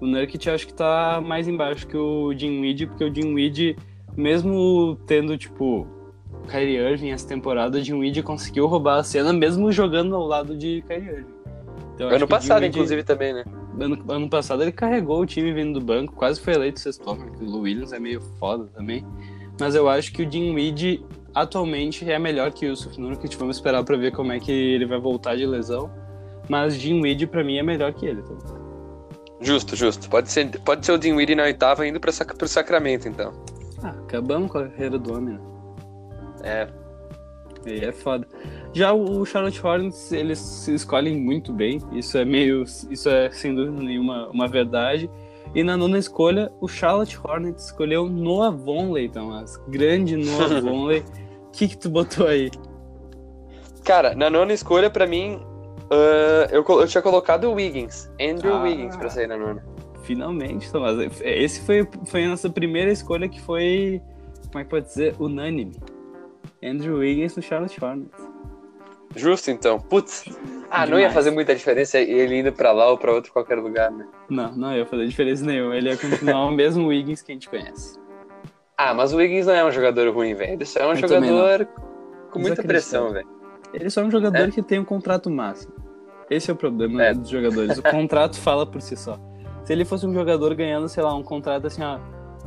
O 0.00 0.06
Nurkic 0.06 0.48
acho 0.48 0.66
que 0.66 0.74
tá 0.74 1.20
mais 1.24 1.46
embaixo 1.46 1.86
que 1.86 1.96
o 1.96 2.32
Dinwiddie, 2.32 2.86
porque 2.86 3.04
o 3.04 3.10
Dinwiddie, 3.10 3.76
mesmo 4.16 4.96
tendo, 5.06 5.36
tipo, 5.36 5.86
Kyrie 6.48 6.78
Irving 6.78 7.10
essa 7.10 7.28
temporada, 7.28 7.78
o 7.78 7.82
Dinwiddie 7.82 8.22
conseguiu 8.22 8.66
roubar 8.66 8.98
a 9.00 9.04
cena, 9.04 9.32
mesmo 9.32 9.70
jogando 9.70 10.16
ao 10.16 10.26
lado 10.26 10.56
de 10.56 10.82
Kyrie 10.88 11.08
Irving. 11.10 11.34
Então, 11.94 12.08
Ano 12.08 12.18
que 12.18 12.24
o 12.24 12.28
passado, 12.28 12.60
Dinwiddie- 12.60 12.78
inclusive, 12.78 13.04
também, 13.04 13.34
né? 13.34 13.44
Ano, 13.80 14.04
ano 14.08 14.28
passado 14.28 14.62
ele 14.62 14.72
carregou 14.72 15.20
o 15.20 15.26
time 15.26 15.52
vindo 15.52 15.78
do 15.80 15.84
banco, 15.84 16.12
quase 16.14 16.40
foi 16.40 16.54
eleito 16.54 16.78
sexto 16.80 17.08
homem, 17.10 17.30
que 17.32 17.42
o 17.42 17.46
Lou 17.48 17.62
Williams 17.62 17.92
é 17.92 17.98
meio 17.98 18.20
foda 18.38 18.64
também. 18.74 19.04
Mas 19.58 19.74
eu 19.74 19.88
acho 19.88 20.12
que 20.12 20.22
o 20.22 20.26
Dinwiddie 20.26 21.04
atualmente 21.34 22.10
é 22.10 22.18
melhor 22.18 22.52
que 22.52 22.66
o 22.66 22.68
Yusuf 22.70 23.00
Nurkic, 23.00 23.34
vamos 23.36 23.56
esperar 23.56 23.82
pra 23.84 23.96
ver 23.96 24.12
como 24.12 24.32
é 24.32 24.38
que 24.38 24.52
ele 24.52 24.84
vai 24.86 24.98
voltar 25.00 25.36
de 25.36 25.46
lesão. 25.46 25.90
Mas 26.48 26.78
Dinwiddie 26.78 27.26
pra 27.26 27.42
mim 27.44 27.56
é 27.56 27.62
melhor 27.62 27.92
que 27.94 28.04
ele. 28.04 28.20
Então. 28.20 28.62
Justo, 29.40 29.74
justo. 29.74 30.08
Pode 30.10 30.30
ser, 30.30 30.50
pode 30.60 30.84
ser 30.84 30.92
o 30.92 30.98
Dinwiddie 30.98 31.34
na 31.34 31.44
oitava 31.44 31.86
indo 31.86 32.00
Sac- 32.12 32.36
pro 32.36 32.46
Sacramento, 32.48 33.08
então. 33.08 33.32
Ah, 33.82 33.90
acabamos 34.04 34.50
com 34.50 34.58
a 34.58 34.68
carreira 34.68 34.98
do 34.98 35.14
homem, 35.14 35.34
né? 35.34 35.40
É, 36.44 36.68
é 37.86 37.92
foda. 37.92 38.26
Já 38.74 38.92
o 38.92 39.24
Charlotte 39.26 39.64
Hornets, 39.64 40.12
eles 40.12 40.38
se 40.38 40.74
escolhem 40.74 41.16
muito 41.20 41.52
bem. 41.52 41.78
Isso 41.92 42.16
é 42.16 42.24
meio. 42.24 42.62
Isso 42.62 43.08
é 43.08 43.30
sem 43.30 43.54
dúvida 43.54 43.82
nenhuma 43.82 44.28
uma 44.28 44.48
verdade. 44.48 45.10
E 45.54 45.62
na 45.62 45.76
nona 45.76 45.98
escolha, 45.98 46.50
o 46.60 46.66
Charlotte 46.66 47.18
Hornets 47.22 47.66
escolheu 47.66 48.08
Noah 48.08 48.50
Vonley, 48.50 49.08
Thomas. 49.10 49.58
Grande 49.68 50.16
Noah 50.16 50.60
Vonley. 50.62 51.00
O 51.48 51.50
que, 51.52 51.68
que 51.68 51.76
tu 51.76 51.90
botou 51.90 52.26
aí? 52.26 52.50
Cara, 53.84 54.14
na 54.14 54.30
nona 54.30 54.54
escolha, 54.54 54.88
pra 54.88 55.06
mim, 55.06 55.38
ah, 55.90 56.48
eu, 56.50 56.64
eu 56.66 56.86
tinha 56.88 57.02
colocado 57.02 57.44
o 57.44 57.52
Wiggins. 57.54 58.10
Andrew 58.18 58.54
Ah. 58.54 58.62
Wiggins 58.62 58.96
pra 58.96 59.10
sair 59.10 59.26
na 59.26 59.36
nona. 59.36 59.62
Finalmente, 60.04 60.72
Thomas. 60.72 60.96
Esse 61.20 61.60
foi, 61.60 61.86
foi 62.06 62.24
a 62.24 62.28
nossa 62.30 62.48
primeira 62.48 62.90
escolha 62.90 63.28
que 63.28 63.40
foi. 63.42 64.00
Como 64.46 64.58
é 64.60 64.64
que 64.64 64.70
pode 64.70 64.86
dizer? 64.86 65.14
Unânime. 65.20 65.76
Andrew 66.64 66.96
Wiggins 66.98 67.36
no 67.36 67.42
Charlotte 67.42 67.78
Hornets. 67.84 68.31
Justo, 69.16 69.50
então. 69.50 69.78
Putz. 69.80 70.24
Ah, 70.70 70.86
não 70.86 70.92
ia 70.94 71.08
Demais. 71.08 71.14
fazer 71.14 71.30
muita 71.30 71.54
diferença 71.54 71.98
ele 71.98 72.38
indo 72.40 72.52
pra 72.52 72.72
lá 72.72 72.88
ou 72.90 72.96
pra 72.96 73.12
outro 73.12 73.32
qualquer 73.32 73.58
lugar, 73.58 73.90
né? 73.90 74.06
Não, 74.30 74.52
não 74.56 74.74
ia 74.74 74.86
fazer 74.86 75.06
diferença 75.06 75.44
nenhuma. 75.44 75.76
Ele 75.76 75.90
ia 75.90 75.96
continuar 75.96 76.46
o 76.46 76.50
mesmo 76.50 76.86
Wiggins 76.88 77.20
que 77.22 77.32
a 77.32 77.34
gente 77.34 77.48
conhece. 77.48 77.98
Ah, 78.74 78.94
mas 78.94 79.12
o 79.12 79.18
Wiggins 79.18 79.46
não 79.46 79.54
é 79.54 79.64
um 79.64 79.70
jogador 79.70 80.12
ruim, 80.12 80.34
velho. 80.34 80.54
Ele 80.54 80.64
só 80.64 80.80
é 80.80 80.86
um 80.86 80.90
Eu 80.90 80.96
jogador 80.96 81.68
com 82.32 82.38
muita 82.40 82.62
pressão, 82.64 83.12
velho. 83.12 83.28
Ele 83.72 83.88
só 83.90 84.00
é 84.00 84.04
um 84.04 84.10
jogador 84.10 84.48
É. 84.48 84.50
que 84.50 84.60
tem 84.60 84.80
um 84.80 84.84
contrato 84.84 85.30
máximo. 85.30 85.72
Esse 86.28 86.50
é 86.50 86.54
o 86.54 86.56
problema 86.56 87.00
É. 87.04 87.14
dos 87.14 87.28
jogadores. 87.28 87.78
O 87.78 87.82
contrato 87.82 88.40
fala 88.40 88.66
por 88.66 88.80
si 88.80 88.96
só. 88.96 89.20
Se 89.64 89.72
ele 89.72 89.84
fosse 89.84 90.04
um 90.04 90.12
jogador 90.12 90.52
ganhando, 90.54 90.88
sei 90.88 91.02
lá, 91.02 91.14
um 91.14 91.22
contrato 91.22 91.66
assim, 91.68 91.82
ó, 91.82 91.98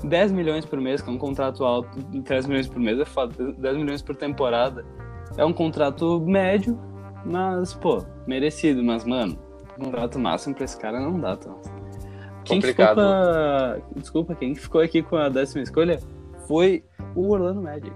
10 0.04 0.34
milhões 0.34 0.66
por 0.66 0.82
mês, 0.82 1.00
que 1.02 1.10
é 1.10 1.14
um 1.14 1.18
contrato 1.18 1.64
alto, 1.64 1.98
10 2.00 2.48
milhões 2.48 2.68
por 2.68 2.80
mês 2.82 3.00
é 3.00 3.06
foda, 3.06 3.54
10 3.54 3.78
milhões 3.78 4.02
por 4.02 4.16
temporada. 4.16 4.84
É 5.38 5.44
um 5.44 5.54
contrato 5.54 6.20
médio, 6.22 6.80
mas, 7.26 7.74
pô, 7.74 8.04
merecido. 8.26 8.84
Mas, 8.84 9.04
mano, 9.04 9.38
contrato 9.78 10.18
máximo 10.20 10.56
pra 10.56 10.66
esse 10.66 10.80
cara 10.80 11.00
não 11.00 11.20
dá, 11.20 11.36
Thomas. 11.36 11.66
Quem 12.44 12.62
Complicado. 12.62 12.96
com 12.96 13.02
a... 13.02 13.78
Desculpa, 13.96 14.36
quem 14.36 14.54
que 14.54 14.60
ficou 14.60 14.82
aqui 14.82 15.02
com 15.02 15.16
a 15.16 15.30
décima 15.30 15.64
escolha 15.64 16.00
foi 16.48 16.84
o 17.16 17.32
Orlando 17.32 17.62
Magic. 17.62 17.92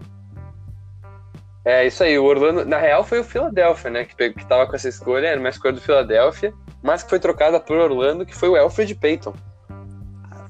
É 1.63 1.85
isso 1.85 2.03
aí, 2.03 2.17
o 2.17 2.23
Orlando. 2.23 2.65
Na 2.65 2.79
real, 2.79 3.03
foi 3.03 3.19
o 3.19 3.23
Philadelphia, 3.23 3.91
né? 3.91 4.05
Que, 4.05 4.33
que 4.33 4.45
tava 4.45 4.65
com 4.65 4.75
essa 4.75 4.89
escolha, 4.89 5.27
era 5.27 5.39
uma 5.39 5.49
escolha 5.49 5.73
do 5.73 5.81
Philadelphia, 5.81 6.53
mas 6.81 7.03
que 7.03 7.09
foi 7.09 7.19
trocada 7.19 7.59
por 7.59 7.77
Orlando, 7.77 8.25
que 8.25 8.35
foi 8.35 8.49
o 8.49 8.55
Alfred 8.55 8.95
Payton. 8.95 9.33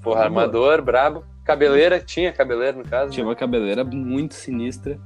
Porra, 0.02 0.24
armador, 0.24 0.82
brabo. 0.82 1.26
Cabeleira, 1.44 2.00
tinha 2.00 2.32
cabeleira 2.32 2.78
no 2.78 2.84
caso. 2.84 3.12
Tinha 3.12 3.24
né? 3.24 3.30
uma 3.30 3.36
cabeleira 3.36 3.84
muito 3.84 4.36
sinistra. 4.36 5.00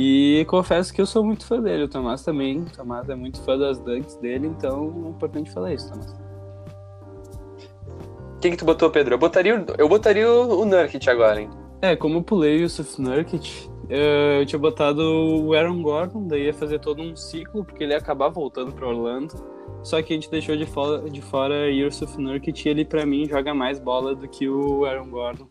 E 0.00 0.44
confesso 0.48 0.94
que 0.94 1.00
eu 1.00 1.06
sou 1.06 1.24
muito 1.24 1.44
fã 1.44 1.60
dele. 1.60 1.82
O 1.84 1.88
Tomás 1.88 2.22
também. 2.22 2.60
O 2.60 2.70
Tomás 2.70 3.08
é 3.08 3.16
muito 3.16 3.42
fã 3.42 3.58
das 3.58 3.80
dunks 3.80 4.14
dele, 4.16 4.46
então 4.46 4.92
é 5.06 5.08
importante 5.08 5.50
falar 5.50 5.74
isso, 5.74 5.90
Tomás. 5.90 6.16
Quem 8.40 8.52
que 8.52 8.56
tu 8.56 8.64
botou, 8.64 8.88
Pedro? 8.90 9.14
Eu 9.14 9.18
botaria, 9.18 9.58
o- 9.60 9.64
eu 9.76 9.88
botaria 9.88 10.30
o, 10.30 10.60
o 10.60 10.64
Nurkic 10.64 11.10
agora, 11.10 11.40
hein? 11.40 11.50
É, 11.82 11.96
como 11.96 12.18
eu 12.18 12.22
pulei 12.22 12.58
o 12.58 12.60
Yusuf 12.62 13.00
Nurkic, 13.02 13.68
eh, 13.90 14.40
eu 14.40 14.46
tinha 14.46 14.58
botado 14.58 15.00
o 15.02 15.52
Aaron 15.54 15.82
Gordon, 15.82 16.26
daí 16.28 16.44
ia 16.46 16.54
fazer 16.54 16.78
todo 16.78 17.02
um 17.02 17.16
ciclo, 17.16 17.64
porque 17.64 17.82
ele 17.82 17.92
ia 17.92 17.98
acabar 17.98 18.28
voltando 18.28 18.72
para 18.72 18.86
Orlando. 18.86 19.34
Só 19.82 20.00
que 20.02 20.12
a 20.12 20.16
gente 20.16 20.30
deixou 20.30 20.56
de 20.56 20.66
fora, 20.66 21.08
de 21.10 21.20
fora 21.20 21.68
Yusuf 21.70 22.20
Nurkic 22.20 22.66
e 22.66 22.70
ele, 22.70 22.84
pra 22.84 23.04
mim, 23.04 23.26
joga 23.28 23.52
mais 23.54 23.78
bola 23.80 24.14
do 24.14 24.28
que 24.28 24.48
o 24.48 24.84
Aaron 24.84 25.08
Gordon. 25.10 25.48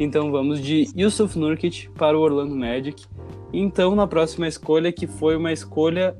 Então 0.00 0.32
vamos 0.32 0.60
de 0.60 0.88
Yusuf 0.96 1.38
Nurkic 1.38 1.88
para 1.90 2.18
o 2.18 2.20
Orlando 2.20 2.54
Magic. 2.56 3.04
Então, 3.56 3.94
na 3.94 4.04
próxima 4.04 4.48
escolha, 4.48 4.90
que 4.90 5.06
foi 5.06 5.36
uma 5.36 5.52
escolha 5.52 6.16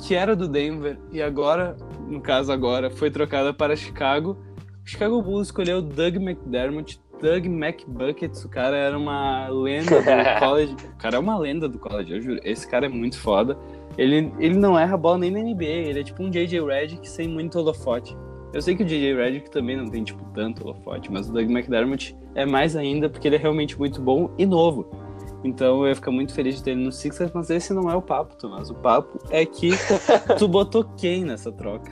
que 0.00 0.16
era 0.16 0.34
do 0.34 0.48
Denver 0.48 0.98
e 1.12 1.22
agora, 1.22 1.76
no 2.08 2.20
caso 2.20 2.50
agora, 2.50 2.90
foi 2.90 3.08
trocada 3.08 3.54
para 3.54 3.76
Chicago. 3.76 4.36
O 4.84 4.88
Chicago 4.88 5.22
Bulls 5.22 5.46
escolheu 5.46 5.80
Doug 5.80 6.16
McDermott, 6.16 7.00
Doug 7.20 7.46
McBuckets, 7.46 8.44
o 8.44 8.48
cara 8.48 8.76
era 8.76 8.98
uma 8.98 9.46
lenda 9.46 10.00
do 10.00 10.04
college. 10.44 10.74
O 10.92 10.98
cara 10.98 11.16
é 11.16 11.18
uma 11.20 11.38
lenda 11.38 11.68
do 11.68 11.78
college, 11.78 12.14
eu 12.14 12.20
juro. 12.20 12.40
Esse 12.42 12.68
cara 12.68 12.86
é 12.86 12.88
muito 12.88 13.16
foda. 13.16 13.56
Ele, 13.96 14.32
ele 14.40 14.56
não 14.56 14.76
erra 14.76 14.94
a 14.94 14.98
bola 14.98 15.18
nem 15.18 15.30
na 15.30 15.38
NBA, 15.38 15.64
ele 15.64 16.00
é 16.00 16.02
tipo 16.02 16.20
um 16.20 16.30
JJ 16.30 16.66
Redick 16.66 17.08
sem 17.08 17.28
muito 17.28 17.60
holofote. 17.60 18.16
Eu 18.52 18.60
sei 18.60 18.74
que 18.74 18.82
o 18.82 18.86
JJ 18.86 19.14
Redick 19.14 19.50
também 19.52 19.76
não 19.76 19.88
tem, 19.88 20.02
tipo, 20.02 20.24
tanto 20.34 20.64
holofote, 20.64 21.12
mas 21.12 21.28
o 21.28 21.32
Doug 21.32 21.48
McDermott 21.48 22.16
é 22.34 22.44
mais 22.44 22.74
ainda 22.74 23.08
porque 23.08 23.28
ele 23.28 23.36
é 23.36 23.38
realmente 23.38 23.78
muito 23.78 24.02
bom 24.02 24.34
e 24.36 24.44
novo. 24.44 24.90
Então 25.44 25.82
eu 25.82 25.88
ia 25.88 25.94
ficar 25.94 26.10
muito 26.12 26.32
feliz 26.32 26.56
de 26.56 26.62
ter 26.62 26.70
ele 26.72 26.84
no 26.84 26.92
Sixers, 26.92 27.32
mas 27.34 27.50
esse 27.50 27.72
não 27.74 27.90
é 27.90 27.96
o 27.96 28.02
papo, 28.02 28.36
Tomás. 28.36 28.70
O 28.70 28.74
papo 28.74 29.18
é 29.30 29.44
que 29.44 29.70
tu 30.38 30.46
botou 30.46 30.84
quem 30.96 31.24
nessa 31.24 31.50
troca? 31.50 31.90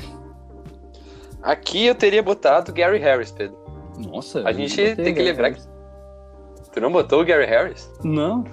Aqui 1.42 1.86
eu 1.86 1.94
teria 1.94 2.22
botado 2.22 2.72
Gary 2.72 2.98
Harris, 2.98 3.30
Pedro. 3.32 3.56
Nossa, 3.98 4.42
A 4.46 4.52
gente 4.52 4.76
tem 4.94 5.14
que 5.14 5.22
lembrar 5.22 5.52
que. 5.52 5.60
Tu 6.72 6.80
não 6.80 6.92
botou 6.92 7.22
o 7.22 7.24
Gary 7.24 7.46
Harris? 7.46 7.90
Não, 8.04 8.44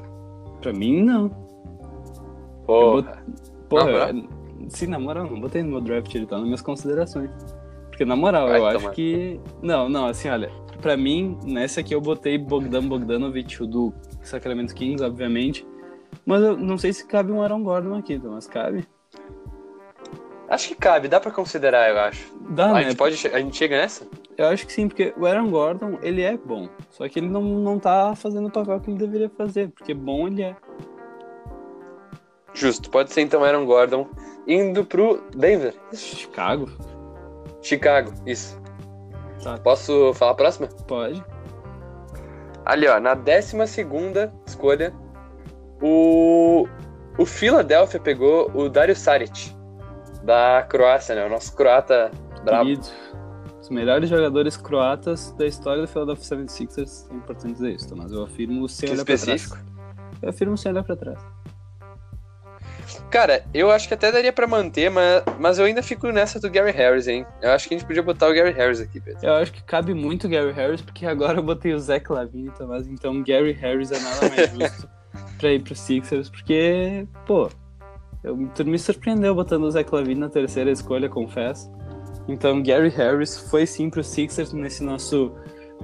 pra 0.61 0.73
mim 0.73 1.03
não. 1.03 1.29
Porra. 2.65 3.23
Porra, 3.69 4.11
Na 4.13 4.19
eu- 4.19 4.27
sim, 4.69 4.87
na 4.87 4.97
moral, 4.99 5.25
não 5.29 5.39
botei 5.39 5.61
no 5.61 5.69
meu 5.71 5.81
draft, 5.81 6.13
ele 6.15 6.25
tá 6.25 6.37
nas 6.37 6.45
minhas 6.45 6.61
considerações. 6.61 7.29
Porque 7.89 8.03
na 8.05 8.15
moral, 8.15 8.47
Vai 8.47 8.59
eu 8.59 8.65
acho 8.67 8.79
tomar. 8.79 8.91
que. 8.93 9.39
Não, 9.61 9.87
não, 9.89 10.05
assim, 10.07 10.29
olha, 10.29 10.51
pra 10.77 10.95
mim, 10.95 11.37
nessa 11.43 11.81
aqui 11.81 11.93
eu 11.93 12.01
botei 12.01 12.37
Bogdan 12.37 12.87
Bogdanovic, 12.87 13.61
o 13.61 13.67
do 13.67 13.93
Sacramento 14.21 14.73
Kings, 14.73 15.03
obviamente. 15.03 15.65
Mas 16.25 16.41
eu 16.41 16.57
não 16.57 16.77
sei 16.77 16.93
se 16.93 17.05
cabe 17.05 17.31
um 17.31 17.41
Aaron 17.41 17.63
Gordon 17.63 17.95
aqui, 17.95 18.17
mas 18.17 18.47
cabe. 18.47 18.87
Acho 20.49 20.69
que 20.69 20.75
cabe, 20.75 21.09
dá 21.09 21.19
pra 21.19 21.31
considerar, 21.31 21.89
eu 21.89 21.99
acho. 21.99 22.33
Dá, 22.49 22.69
a, 22.69 22.73
né? 22.73 22.83
gente 22.83 22.95
pode, 22.95 23.27
a 23.27 23.39
gente 23.39 23.57
chega 23.57 23.77
nessa? 23.77 24.07
Eu 24.37 24.47
acho 24.47 24.65
que 24.65 24.71
sim, 24.71 24.87
porque 24.87 25.13
o 25.17 25.25
Aaron 25.25 25.49
Gordon, 25.49 25.99
ele 26.01 26.21
é 26.21 26.37
bom. 26.37 26.69
Só 26.89 27.07
que 27.09 27.19
ele 27.19 27.27
não, 27.27 27.41
não 27.41 27.77
tá 27.77 28.15
fazendo 28.15 28.47
o 28.47 28.51
papel 28.51 28.79
que 28.79 28.89
ele 28.89 28.97
deveria 28.97 29.29
fazer, 29.29 29.69
porque 29.69 29.93
bom 29.93 30.27
ele 30.27 30.43
é. 30.43 30.55
Justo, 32.53 32.89
pode 32.89 33.11
ser 33.11 33.21
então 33.21 33.43
Aaron 33.43 33.65
Gordon 33.65 34.07
indo 34.47 34.85
pro 34.85 35.21
Denver. 35.35 35.73
Chicago? 35.93 36.69
Chicago, 37.61 38.13
isso. 38.25 38.57
Tá. 39.47 39.57
Posso 39.59 40.13
falar 40.13 40.31
a 40.31 40.35
próxima? 40.35 40.67
Pode. 40.85 41.23
Ali, 42.65 42.85
ó, 42.85 42.99
na 42.99 43.13
12 43.13 43.55
escolha, 44.45 44.93
o, 45.81 46.67
o 47.17 47.25
Philadelphia 47.25 47.97
pegou 47.97 48.51
o 48.53 48.67
Dario 48.67 48.93
Saric, 48.93 49.55
da 50.21 50.65
Croácia, 50.69 51.15
né? 51.15 51.25
O 51.25 51.29
nosso 51.29 51.55
croata 51.55 52.11
brabo. 52.43 52.65
Querido. 52.65 52.87
Os 53.61 53.69
melhores 53.69 54.09
jogadores 54.09 54.57
croatas 54.57 55.31
da 55.31 55.45
história 55.45 55.81
do 55.81 55.87
Philadelphia 55.87 56.37
76ers. 56.37 57.09
É 57.09 57.15
importante 57.15 57.53
dizer 57.53 57.71
isso, 57.75 57.95
mas 57.95 58.11
eu 58.11 58.23
afirmo 58.23 58.67
sem 58.67 58.89
Que 58.89 58.95
olhar 58.95 59.05
pra 59.05 59.13
específico. 59.13 59.55
trás. 59.55 60.17
Eu 60.21 60.29
afirmo 60.29 60.57
sem 60.57 60.71
olhar 60.73 60.83
pra 60.83 60.95
trás. 60.97 61.25
Cara, 63.09 63.43
eu 63.53 63.71
acho 63.71 63.87
que 63.87 63.93
até 63.93 64.11
daria 64.11 64.31
pra 64.31 64.47
manter, 64.47 64.89
mas, 64.89 65.23
mas 65.39 65.59
eu 65.59 65.65
ainda 65.65 65.83
fico 65.83 66.07
nessa 66.11 66.39
do 66.39 66.49
Gary 66.49 66.71
Harris, 66.71 67.07
hein? 67.07 67.25
Eu 67.41 67.51
acho 67.51 67.67
que 67.67 67.75
a 67.75 67.77
gente 67.77 67.87
podia 67.87 68.03
botar 68.03 68.29
o 68.29 68.33
Gary 68.33 68.51
Harris 68.51 68.79
aqui, 68.79 68.99
Pedro. 68.99 69.19
Eu 69.25 69.33
acho 69.35 69.51
que 69.51 69.63
cabe 69.63 69.93
muito 69.93 70.27
Gary 70.27 70.51
Harris, 70.51 70.81
porque 70.81 71.05
agora 71.05 71.39
eu 71.39 71.43
botei 71.43 71.73
o 71.73 71.79
Zach 71.79 72.11
Lavine, 72.11 72.51
mas 72.67 72.87
então 72.87 73.23
Gary 73.23 73.51
Harris 73.53 73.91
é 73.91 73.99
nada 73.99 74.29
mais 74.29 74.49
justo 74.55 74.89
pra 75.37 75.51
ir 75.51 75.61
pro 75.61 75.75
Sixers, 75.75 76.29
porque, 76.29 77.07
pô, 77.25 77.49
eu, 78.23 78.37
tu 78.55 78.65
me 78.65 78.77
surpreendeu 78.77 79.35
botando 79.35 79.63
o 79.63 79.71
Zach 79.71 79.89
Lavine 79.93 80.19
na 80.19 80.29
terceira 80.29 80.71
escolha, 80.71 81.09
confesso. 81.09 81.71
Então 82.27 82.61
Gary 82.61 82.89
Harris 82.89 83.37
foi 83.49 83.65
sim 83.65 83.89
pro 83.89 84.03
Sixers 84.03 84.51
nesse 84.51 84.83
nosso 84.83 85.31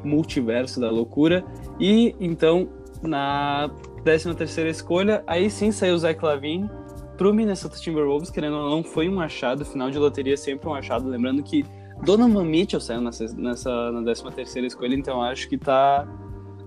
multiverso 0.03 0.79
da 0.79 0.89
loucura. 0.91 1.43
E 1.79 2.15
então, 2.19 2.69
na 3.01 3.69
décima 4.03 4.33
terceira 4.35 4.69
escolha, 4.69 5.23
aí 5.25 5.49
sim 5.49 5.71
saiu 5.71 5.95
o 5.95 5.97
Zach 5.97 6.23
Lavine 6.23 6.69
pro 7.17 7.33
Minnesota 7.33 7.77
Timberwolves, 7.77 8.29
querendo 8.29 8.57
ou 8.57 8.69
não, 8.69 8.83
foi 8.83 9.09
um 9.09 9.19
achado, 9.19 9.65
final 9.65 9.89
de 9.89 9.97
loteria 9.97 10.33
é 10.33 10.37
sempre 10.37 10.67
um 10.67 10.73
achado, 10.73 11.07
lembrando 11.07 11.43
que 11.43 11.65
Donovan 12.03 12.45
Mitchell 12.45 12.81
saiu 12.81 13.01
nessa, 13.01 13.25
nessa 13.35 13.91
na 13.91 14.01
13 14.03 14.23
terceira 14.31 14.67
escolha, 14.67 14.95
então 14.95 15.21
acho 15.21 15.47
que 15.47 15.57
tá, 15.57 16.07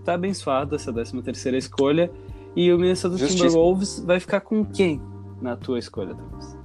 tá 0.05 0.15
abençoada 0.15 0.77
essa 0.77 0.93
13 0.93 1.23
terceira 1.23 1.59
escolha. 1.59 2.11
E 2.55 2.73
o 2.73 2.79
Minnesota 2.79 3.19
Justíssimo. 3.19 3.49
Timberwolves 3.49 4.01
vai 4.01 4.19
ficar 4.19 4.41
com 4.41 4.65
quem 4.65 5.01
na 5.43 5.57
tua 5.57 5.79
escolha, 5.79 6.15
Thomas? 6.15 6.57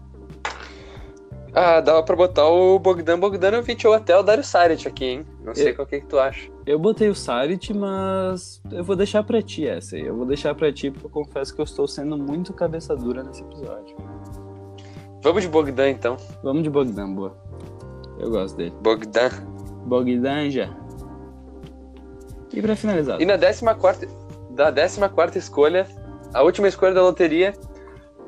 Ah, 1.54 1.82
dava 1.82 2.02
pra 2.02 2.16
botar 2.16 2.48
o 2.48 2.80
Bogdan 2.80 3.20
Bogdanovic 3.20 3.86
ou 3.86 3.94
até 3.94 4.18
o 4.18 4.24
Dario 4.24 4.44
Saric 4.44 4.88
aqui, 4.88 5.06
hein? 5.06 5.26
Não 5.44 5.54
sei 5.54 5.74
qual 5.74 5.86
que, 5.86 6.00
que 6.00 6.08
tu 6.08 6.18
acha. 6.18 6.50
Eu 6.66 6.78
botei 6.78 7.10
o 7.10 7.16
Saric, 7.16 7.74
mas 7.74 8.62
eu 8.72 8.84
vou 8.84 8.96
deixar 8.96 9.24
pra 9.24 9.42
ti 9.42 9.68
essa 9.68 9.96
aí. 9.96 10.06
Eu 10.06 10.16
vou 10.16 10.26
deixar 10.26 10.54
pra 10.54 10.72
ti 10.72 10.92
porque 10.92 11.06
eu 11.08 11.10
confesso 11.10 11.54
que 11.54 11.60
eu 11.62 11.66
estou 11.66 11.88
sendo 11.88 12.18
muito 12.18 12.54
cabeça 12.54 12.96
dura 12.96 13.24
nesse 13.24 13.42
episódio. 13.42 13.96
Vamos 15.24 15.42
de 15.44 15.48
Bogdan, 15.50 15.90
então. 15.90 16.18
Vamos 16.44 16.64
de 16.64 16.70
Bogdan, 16.70 17.14
boa. 17.14 17.36
Eu 18.20 18.30
gosto 18.30 18.56
dele. 18.58 18.74
Bogdan. 18.82 19.30
Bogdan 19.86 20.50
já. 20.50 20.70
E 22.54 22.62
pra 22.62 22.76
finalizar, 22.76 23.20
E 23.22 23.26
na 23.26 23.38
14 23.38 24.08
da 24.52 24.72
14 25.10 25.38
escolha, 25.40 25.88
a 26.34 26.44
última 26.44 26.68
escolha 26.68 26.94
da 26.94 27.02
loteria, 27.02 27.54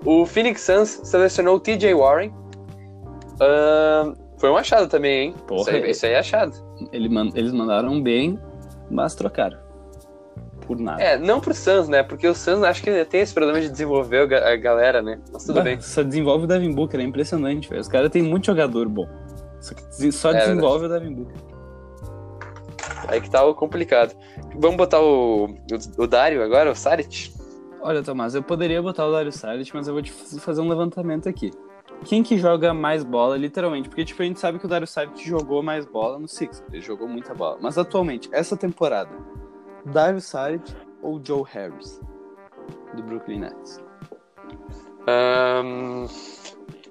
o 0.05 0.25
Phoenix 0.25 0.61
Suns 0.61 1.01
selecionou 1.03 1.57
o 1.57 1.59
TJ 1.59 1.93
Warren. 1.93 2.33
Ahn, 3.39 4.13
foi 4.37 4.49
um 4.49 4.55
achado 4.57 4.87
também, 4.87 5.27
hein? 5.27 5.35
Porra, 5.47 5.61
isso, 5.61 5.69
aí, 5.71 5.81
é- 5.81 5.89
isso 5.91 6.05
aí 6.05 6.11
é 6.13 6.19
achado. 6.19 6.53
Ele 6.91 7.09
man- 7.09 7.31
eles 7.35 7.51
mandaram 7.51 8.01
bem, 8.01 8.39
mas 8.89 9.15
trocaram. 9.15 9.57
Por 10.61 10.79
nada. 10.79 11.01
É, 11.03 11.17
não 11.17 11.41
pro 11.41 11.53
Suns, 11.53 11.89
né? 11.89 12.03
Porque 12.03 12.25
o 12.27 12.33
Suns 12.33 12.63
acho 12.63 12.81
que 12.81 13.05
tem 13.05 13.19
esse 13.21 13.33
problema 13.33 13.59
de 13.59 13.69
desenvolver 13.69 14.33
a 14.33 14.55
galera, 14.55 15.01
né? 15.01 15.19
Mas 15.31 15.43
tudo 15.45 15.55
Bah, 15.55 15.61
bem. 15.63 15.81
Só 15.81 16.01
desenvolve 16.03 16.45
o 16.45 16.47
Devin 16.47 16.73
Booker, 16.73 16.99
é 16.99 17.03
impressionante, 17.03 17.69
velho. 17.69 17.81
Os 17.81 17.87
caras 17.89 18.09
têm 18.09 18.21
muito 18.23 18.45
jogador 18.45 18.87
bom. 18.87 19.07
Só, 19.59 19.73
só 20.11 20.31
É 20.31 20.39
desenvolve 20.39 20.85
o 20.85 20.89
Devin 20.89 21.13
Booker. 21.13 21.35
Aí 23.07 23.19
que 23.19 23.29
tá 23.29 23.43
o 23.45 23.53
complicado. 23.53 24.15
Vamos 24.57 24.77
botar 24.77 25.01
o, 25.01 25.45
o, 25.47 26.03
o 26.03 26.07
Dario 26.07 26.41
agora, 26.41 26.71
o 26.71 26.75
Saric? 26.75 27.33
Olha, 27.81 28.01
Tomás, 28.01 28.33
eu 28.33 28.41
poderia 28.41 28.81
botar 28.81 29.05
o 29.05 29.11
Dario 29.11 29.31
Saric, 29.31 29.69
mas 29.73 29.87
eu 29.89 29.93
vou 29.93 30.01
te 30.01 30.11
fazer 30.39 30.61
um 30.61 30.69
levantamento 30.69 31.27
aqui. 31.27 31.51
Quem 32.05 32.21
que 32.21 32.37
joga 32.37 32.73
mais 32.73 33.03
bola, 33.03 33.37
literalmente? 33.37 33.87
Porque, 33.87 34.03
tipo, 34.03 34.21
a 34.21 34.25
gente 34.25 34.39
sabe 34.39 34.59
que 34.59 34.65
o 34.65 34.69
Dario 34.69 34.87
Saric 34.87 35.27
jogou 35.27 35.63
mais 35.63 35.85
bola 35.85 36.19
no 36.19 36.27
Six. 36.27 36.63
Ele 36.71 36.81
jogou 36.81 37.07
muita 37.07 37.33
bola. 37.33 37.57
Mas, 37.61 37.77
atualmente, 37.77 38.29
essa 38.31 38.57
temporada, 38.57 39.11
Dario 39.85 40.19
Saric 40.19 40.75
ou 41.01 41.21
Joe 41.23 41.43
Harris? 41.51 42.01
Do 42.93 43.03
Brooklyn 43.03 43.39
Nets. 43.39 43.81
Ahn, 45.07 46.07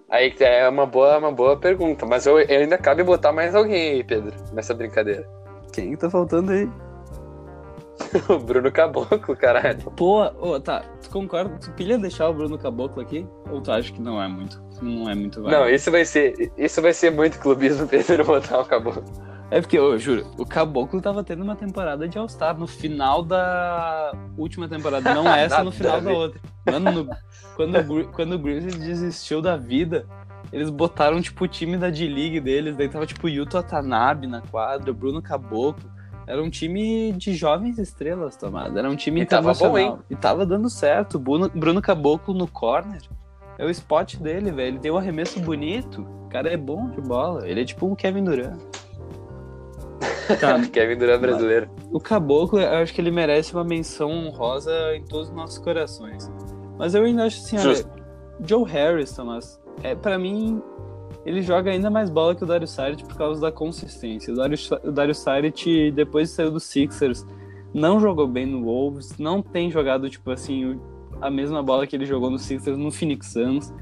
aí 0.08 0.34
é 0.40 0.68
uma 0.68 0.86
boa, 0.86 1.18
uma 1.18 1.32
boa 1.32 1.56
pergunta. 1.56 2.04
Mas 2.06 2.26
eu, 2.26 2.38
eu 2.40 2.60
ainda 2.60 2.78
cabe 2.78 3.02
botar 3.02 3.32
mais 3.32 3.54
alguém 3.54 3.92
aí, 3.92 4.04
Pedro, 4.04 4.34
nessa 4.52 4.74
brincadeira. 4.74 5.28
Quem 5.72 5.90
que 5.90 5.96
tá 5.96 6.10
faltando 6.10 6.52
aí? 6.52 6.68
o 8.28 8.38
Bruno 8.38 8.70
Caboclo, 8.70 9.36
caralho. 9.36 9.78
Pô, 9.96 10.22
ô, 10.40 10.60
tá, 10.60 10.82
tu 11.02 11.10
concorda? 11.10 11.58
Tu 11.58 11.70
pilha 11.72 11.98
deixar 11.98 12.28
o 12.28 12.34
Bruno 12.34 12.58
Caboclo 12.58 13.02
aqui? 13.02 13.26
Ou 13.50 13.60
tu 13.60 13.70
acha 13.72 13.92
que 13.92 14.00
não 14.00 14.20
é 14.22 14.28
muito? 14.28 14.62
Não 14.80 15.08
é 15.08 15.14
muito 15.14 15.42
válido? 15.42 15.62
Não, 15.62 15.68
isso 15.70 15.90
vai 15.90 16.04
ser. 16.04 16.52
Isso 16.56 16.80
vai 16.82 16.92
ser 16.92 17.10
muito 17.10 17.38
clubismo, 17.38 17.86
Pedro, 17.88 18.24
botar 18.24 18.60
o 18.60 18.64
Caboclo. 18.64 19.04
É 19.50 19.60
porque, 19.60 19.76
eu 19.78 19.98
juro, 19.98 20.26
o 20.38 20.46
Caboclo 20.46 20.98
tava 21.02 21.22
tendo 21.22 21.42
uma 21.42 21.54
temporada 21.54 22.08
de 22.08 22.16
All-Star 22.16 22.58
no 22.58 22.66
final 22.66 23.22
da 23.22 24.12
última 24.38 24.66
temporada, 24.66 25.12
não 25.14 25.28
essa, 25.34 25.62
no 25.62 25.70
final 25.70 26.00
da 26.00 26.10
outra. 26.10 26.40
Mano, 26.64 26.90
no- 27.04 27.10
quando, 27.54 27.76
o 27.76 28.08
quando 28.12 28.32
o 28.32 28.38
Grizzlies 28.38 28.78
desistiu 28.78 29.42
da 29.42 29.58
vida, 29.58 30.06
eles 30.50 30.70
botaram, 30.70 31.20
tipo, 31.20 31.44
o 31.44 31.48
time 31.48 31.76
da 31.76 31.90
D-League 31.90 32.40
deles, 32.40 32.76
daí 32.76 32.88
tava, 32.88 33.04
tipo, 33.04 33.28
Yuto 33.28 33.58
Watanabe 33.58 34.26
na 34.26 34.40
quadra, 34.40 34.90
o 34.90 34.94
Bruno 34.94 35.20
Caboclo. 35.20 35.91
Era 36.26 36.42
um 36.42 36.48
time 36.50 37.12
de 37.12 37.34
jovens 37.34 37.78
estrelas, 37.78 38.36
tomada. 38.36 38.78
Era 38.78 38.88
um 38.88 38.96
time 38.96 39.20
E 39.22 39.26
tava 39.26 39.50
internacional. 39.52 39.96
bom, 39.96 40.02
E 40.10 40.14
tava 40.16 40.46
dando 40.46 40.70
certo. 40.70 41.18
Bruno, 41.18 41.50
Bruno 41.54 41.82
Caboclo 41.82 42.32
no 42.34 42.46
corner. 42.46 43.00
É 43.58 43.64
o 43.66 43.70
spot 43.70 44.16
dele, 44.16 44.50
velho. 44.50 44.68
Ele 44.68 44.78
tem 44.78 44.90
um 44.90 44.96
arremesso 44.96 45.40
bonito. 45.40 46.06
O 46.24 46.28
cara 46.28 46.48
é 46.52 46.56
bom 46.56 46.88
de 46.90 47.00
bola. 47.00 47.46
Ele 47.48 47.60
é 47.60 47.64
tipo 47.64 47.86
um 47.86 47.94
Kevin 47.94 48.24
Durant. 48.24 48.58
Tá, 50.40 50.60
Kevin 50.66 50.96
Durant 50.96 51.20
brasileiro. 51.20 51.68
o 51.92 52.00
Caboclo, 52.00 52.60
eu 52.60 52.78
acho 52.78 52.94
que 52.94 53.00
ele 53.00 53.10
merece 53.10 53.52
uma 53.52 53.64
menção 53.64 54.10
honrosa 54.10 54.72
em 54.94 55.04
todos 55.04 55.28
os 55.28 55.34
nossos 55.34 55.58
corações. 55.58 56.30
Mas 56.78 56.94
eu 56.94 57.04
ainda 57.04 57.24
acho 57.24 57.38
assim, 57.38 57.58
olha. 57.58 57.84
Joe 58.44 58.64
Harris, 58.64 59.12
Thomas, 59.12 59.60
é, 59.82 59.94
para 59.94 60.18
mim, 60.18 60.62
ele 61.24 61.42
joga 61.42 61.70
ainda 61.70 61.90
mais 61.90 62.10
bola 62.10 62.34
que 62.34 62.42
o 62.42 62.46
Dario 62.46 62.66
Saric 62.66 63.04
por 63.04 63.16
causa 63.16 63.40
da 63.40 63.52
consistência. 63.52 64.32
O 64.32 64.36
Dario, 64.36 65.12
o 65.12 65.14
Saric, 65.14 65.90
depois 65.92 66.28
de 66.28 66.34
sair 66.34 66.50
do 66.50 66.60
Sixers, 66.60 67.26
não 67.72 68.00
jogou 68.00 68.26
bem 68.26 68.46
no 68.46 68.64
Wolves, 68.64 69.16
não 69.18 69.40
tem 69.40 69.70
jogado, 69.70 70.10
tipo 70.10 70.30
assim, 70.30 70.78
a 71.20 71.30
mesma 71.30 71.62
bola 71.62 71.86
que 71.86 71.96
ele 71.96 72.04
jogou 72.04 72.30
no 72.30 72.38
Sixers 72.38 72.76
no 72.76 72.90
Phoenix 72.90 73.28
Suns. 73.28 73.72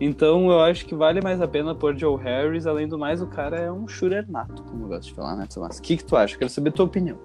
Então 0.00 0.50
eu 0.50 0.60
acho 0.60 0.84
que 0.84 0.94
vale 0.94 1.20
mais 1.22 1.40
a 1.40 1.48
pena 1.48 1.74
pôr 1.74 1.96
Joe 1.96 2.22
Harris, 2.22 2.66
além 2.66 2.86
do 2.86 2.98
mais, 2.98 3.22
o 3.22 3.26
cara 3.26 3.58
é 3.58 3.72
um 3.72 3.88
shooter 3.88 4.30
nato, 4.30 4.62
como 4.62 4.84
eu 4.84 4.88
gosto 4.88 5.08
de 5.08 5.14
falar, 5.14 5.36
né, 5.36 5.46
Thomas? 5.52 5.78
O 5.78 5.82
que, 5.82 5.96
que 5.96 6.04
tu 6.04 6.16
acha? 6.16 6.36
Quero 6.36 6.50
saber 6.50 6.68
a 6.68 6.72
tua 6.72 6.84
opinião. 6.84 7.18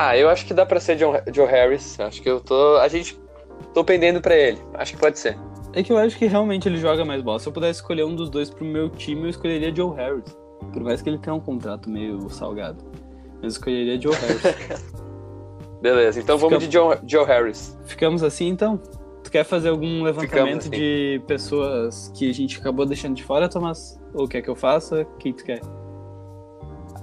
Ah, 0.00 0.16
eu 0.16 0.28
acho 0.28 0.46
que 0.46 0.54
dá 0.54 0.64
pra 0.64 0.78
ser 0.78 0.96
Joe 0.96 1.46
Harris. 1.46 1.98
Acho 1.98 2.22
que 2.22 2.30
eu 2.30 2.40
tô. 2.40 2.76
A 2.76 2.86
gente. 2.86 3.18
tô 3.74 3.82
pendendo 3.82 4.20
pra 4.20 4.36
ele. 4.36 4.58
Acho 4.74 4.92
que 4.92 5.00
pode 5.00 5.18
ser. 5.18 5.36
É 5.72 5.82
que 5.82 5.92
eu 5.92 5.98
acho 5.98 6.18
que 6.18 6.26
realmente 6.26 6.68
ele 6.68 6.78
joga 6.78 7.04
mais 7.04 7.22
bola. 7.22 7.38
Se 7.38 7.48
eu 7.48 7.52
pudesse 7.52 7.80
escolher 7.80 8.04
um 8.04 8.14
dos 8.14 8.30
dois 8.30 8.50
pro 8.50 8.64
meu 8.64 8.88
time, 8.88 9.22
eu 9.22 9.28
escolheria 9.28 9.74
Joe 9.74 9.94
Harris. 9.94 10.36
Por 10.72 10.82
mais 10.82 11.02
que 11.02 11.08
ele 11.08 11.18
tenha 11.18 11.34
um 11.34 11.40
contrato 11.40 11.88
meio 11.88 12.28
salgado. 12.30 12.82
Mas 13.34 13.42
eu 13.42 13.48
escolheria 13.48 14.00
Joe 14.00 14.14
Harris. 14.14 14.88
Beleza, 15.80 16.18
então 16.18 16.36
vamos 16.36 16.66
de 16.66 16.72
Joe, 16.72 16.98
Joe 17.06 17.24
Harris. 17.24 17.78
Ficamos 17.84 18.22
assim 18.22 18.48
então? 18.48 18.80
Tu 19.22 19.30
quer 19.30 19.44
fazer 19.44 19.68
algum 19.68 20.02
levantamento 20.02 20.62
assim. 20.62 20.70
de 20.70 21.22
pessoas 21.26 22.10
que 22.16 22.28
a 22.28 22.32
gente 22.32 22.58
acabou 22.58 22.84
deixando 22.84 23.14
de 23.14 23.22
fora, 23.22 23.48
Thomas? 23.48 24.00
Ou 24.14 24.26
quer 24.26 24.42
que 24.42 24.48
eu 24.48 24.56
faça? 24.56 25.06
Quem 25.18 25.32
tu 25.32 25.44
quer? 25.44 25.60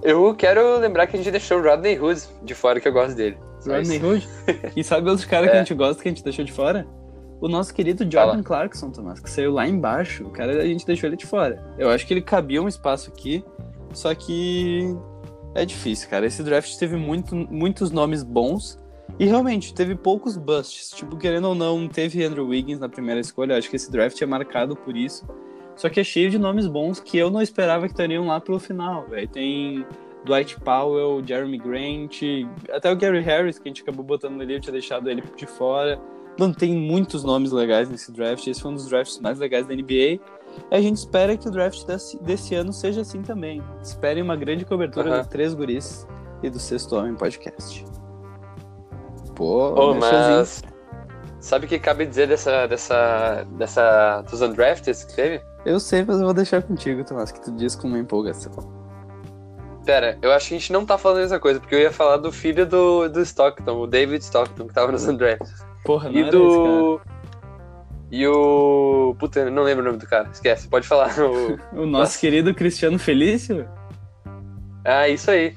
Eu 0.01 0.36
quero 0.36 0.80
lembrar 0.80 1.08
que 1.08 1.15
a 1.15 1.17
gente 1.17 1.32
deixou 1.32 1.60
o 1.60 1.63
Rodney 1.63 1.99
Hood 1.99 2.21
de 2.43 2.54
fora, 2.54 2.80
que 2.80 2.88
eu 2.88 2.91
gosto 2.91 3.15
dele. 3.15 3.38
Rodney 3.65 4.04
Hood? 4.04 4.28
E 4.75 4.84
sabe 4.84 5.10
outro 5.10 5.28
cara 5.28 5.45
é. 5.45 5.49
que 5.49 5.56
a 5.56 5.60
gente 5.60 5.73
gosta 5.73 6.01
que 6.01 6.10
a 6.10 6.12
gente 6.12 6.23
deixou 6.23 6.43
de 6.43 6.51
fora? 6.51 6.86
O 7.41 7.48
nosso 7.48 7.74
querido 7.74 8.10
Jordan 8.10 8.41
Clarkson, 8.41 8.89
Thomas, 8.91 9.19
que 9.19 9.30
saiu 9.30 9.52
lá 9.54 9.67
embaixo. 9.67 10.26
O 10.26 10.30
cara, 10.30 10.62
a 10.62 10.65
gente 10.65 10.86
deixou 10.86 11.08
ele 11.08 11.17
de 11.17 11.26
fora. 11.26 11.63
Eu 11.78 11.89
acho 11.89 12.08
que 12.08 12.13
ele 12.13 12.21
cabia 12.21 12.62
um 12.62 12.67
espaço 12.67 13.10
aqui, 13.10 13.43
só 13.93 14.13
que 14.15 14.95
é 15.54 15.65
difícil, 15.65 16.10
cara. 16.10 16.26
Esse 16.26 16.43
draft 16.43 16.78
teve 16.78 16.95
muito, 16.95 17.36
muitos 17.36 17.91
nomes 17.91 18.24
bons 18.24 18.80
e 19.19 19.26
realmente 19.26 19.74
teve 19.74 19.95
poucos 19.95 20.38
busts. 20.38 20.91
Tipo, 20.91 21.17
querendo 21.17 21.50
ou 21.50 21.56
não, 21.56 21.88
teve 21.88 22.24
Andrew 22.24 22.48
Wiggins 22.48 22.80
na 22.80 22.89
primeira 22.89 23.19
escolha. 23.19 23.58
Acho 23.58 23.69
que 23.69 23.76
esse 23.76 23.91
draft 23.91 24.21
é 24.21 24.26
marcado 24.26 24.76
por 24.76 24.95
isso. 24.95 25.26
Só 25.76 25.89
que 25.89 26.00
é 26.00 26.04
cheio 26.04 26.30
de 26.30 26.39
nomes 26.39 26.67
bons 26.67 27.00
que 27.00 27.17
eu 27.17 27.30
não 27.30 27.41
esperava 27.41 27.86
que 27.86 27.93
estariam 27.93 28.28
lá 28.28 28.39
pelo 28.39 28.60
final, 28.60 29.06
velho. 29.08 29.28
Tem 29.28 29.86
Dwight 30.26 30.60
Powell, 30.62 31.21
Jeremy 31.26 31.58
Grant, 31.58 32.21
até 32.71 32.91
o 32.91 32.95
Gary 32.95 33.21
Harris, 33.21 33.60
que 33.60 33.67
a 33.67 33.69
gente 33.69 33.82
acabou 33.84 34.04
botando 34.04 34.41
ali, 34.41 34.54
eu 34.54 34.60
tinha 34.60 34.71
deixado 34.71 35.10
ele 35.10 35.21
de 35.36 35.45
fora. 35.45 36.00
Não 36.38 36.54
tem 36.54 36.76
muitos 36.76 37.24
nomes 37.24 37.52
legais 37.52 37.89
nesse 37.89 38.12
draft. 38.12 38.45
Esse 38.45 38.62
foi 38.62 38.71
um 38.71 38.76
dos 38.76 38.88
drafts 38.88 39.19
mais 39.19 39.39
legais 39.39 39.65
da 39.65 39.74
NBA. 39.74 39.91
E 39.91 40.21
a 40.71 40.82
gente 40.82 40.98
espera 40.98 41.36
que 41.38 41.48
o 41.48 41.52
draft 41.52 41.86
desse, 41.86 42.17
desse 42.21 42.56
ano 42.56 42.74
seja 42.74 43.02
assim 43.02 43.21
também. 43.21 43.63
Esperem 43.82 44.24
uma 44.24 44.36
grande 44.36 44.65
cobertura 44.65 45.17
uhum. 45.17 45.21
do 45.21 45.28
Três 45.28 45.54
Guris 45.54 46.08
e 46.43 46.50
do 46.50 46.60
Sexto 46.60 46.95
Homem 46.95 47.15
Podcast. 47.15 47.86
Pô, 49.36 49.74
oh, 49.74 49.93
mas... 49.93 50.62
Sabe 51.39 51.67
o 51.67 51.69
que 51.69 51.78
cabe 51.78 52.08
dizer 52.08 52.28
dessa, 52.28 52.65
dessa, 52.65 53.45
dessa, 53.52 54.21
dos 54.24 54.41
undrafted 54.41 55.06
que 55.06 55.15
teve? 55.15 55.43
Eu 55.63 55.80
sei, 55.80 56.04
mas 56.04 56.17
eu 56.17 56.26
vou 56.26 56.34
deixar 56.34 56.63
contigo, 56.63 57.04
Tomás, 57.04 57.32
que 57.32 57.39
tu 57.39 57.52
diz 57.52 57.76
com 57.76 57.88
uma 57.88 58.00
empolgação. 58.00 58.52
Pera, 59.86 60.17
eu 60.24 60.32
acho 60.32 60.48
que 60.48 60.56
a 60.56 60.58
gente 60.58 60.74
não 60.74 60.84
tá 60.88 60.98
falando 60.98 61.24
essa 61.24 61.39
coisa, 61.39 61.60
porque 61.60 61.76
eu 61.76 61.80
ia 61.80 61.91
falar 61.91 62.17
do 62.17 62.32
filho 62.32 62.65
do, 62.65 63.08
do 63.08 63.21
Stockton, 63.21 63.78
o 63.78 63.86
David 63.86 64.24
Stockton, 64.24 64.67
que 64.67 64.74
tava 64.74 64.91
nos 64.91 65.08
undrafted. 65.08 65.75
Porra, 65.86 66.10
não 66.10 66.19
e 66.19 66.30
do... 66.30 66.95
Esse, 66.95 67.15
e 68.12 68.26
o. 68.28 69.15
Puta, 69.19 69.50
não 69.50 69.63
lembro 69.63 69.84
o 69.84 69.86
nome 69.88 69.98
do 69.98 70.08
cara. 70.08 70.30
Esquece, 70.30 70.67
pode 70.67 70.88
falar. 70.88 71.13
O, 71.74 71.82
o 71.82 71.86
nosso 71.86 72.19
querido 72.19 72.54
Cristiano 72.54 73.00
Felício? 73.00 73.67
Ah, 74.84 75.10
isso 75.10 75.32
aí. 75.32 75.56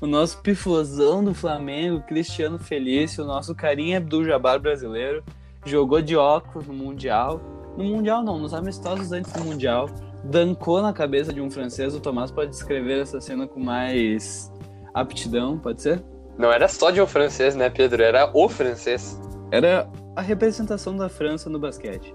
o 0.00 0.06
nosso 0.06 0.40
pifozão 0.40 1.22
do 1.22 1.34
Flamengo, 1.34 2.02
Cristiano 2.06 2.58
Felício, 2.58 3.24
o 3.24 3.26
nosso 3.26 3.54
carinha 3.54 4.00
do 4.00 4.24
Jabbar 4.24 4.60
brasileiro, 4.60 5.22
jogou 5.64 6.00
de 6.00 6.16
óculos 6.16 6.66
no 6.66 6.74
Mundial. 6.74 7.40
No 7.76 7.84
Mundial 7.84 8.22
não, 8.22 8.38
nos 8.38 8.54
amistosos 8.54 9.12
antes 9.12 9.32
do 9.32 9.44
Mundial. 9.44 9.88
Dancou 10.24 10.80
na 10.80 10.92
cabeça 10.92 11.32
de 11.32 11.40
um 11.40 11.50
francês. 11.50 11.94
O 11.94 12.00
Tomás 12.00 12.30
pode 12.30 12.50
descrever 12.50 13.00
essa 13.00 13.20
cena 13.20 13.46
com 13.46 13.58
mais 13.58 14.52
aptidão, 14.94 15.58
pode 15.58 15.82
ser? 15.82 16.02
Não 16.38 16.50
era 16.50 16.66
só 16.68 16.90
de 16.90 17.00
um 17.00 17.06
francês, 17.06 17.54
né, 17.54 17.68
Pedro? 17.70 18.02
Era 18.02 18.30
o 18.32 18.48
francês. 18.48 19.20
Era 19.50 19.88
a 20.16 20.22
representação 20.22 20.96
da 20.96 21.08
França 21.08 21.50
no 21.50 21.58
basquete. 21.58 22.14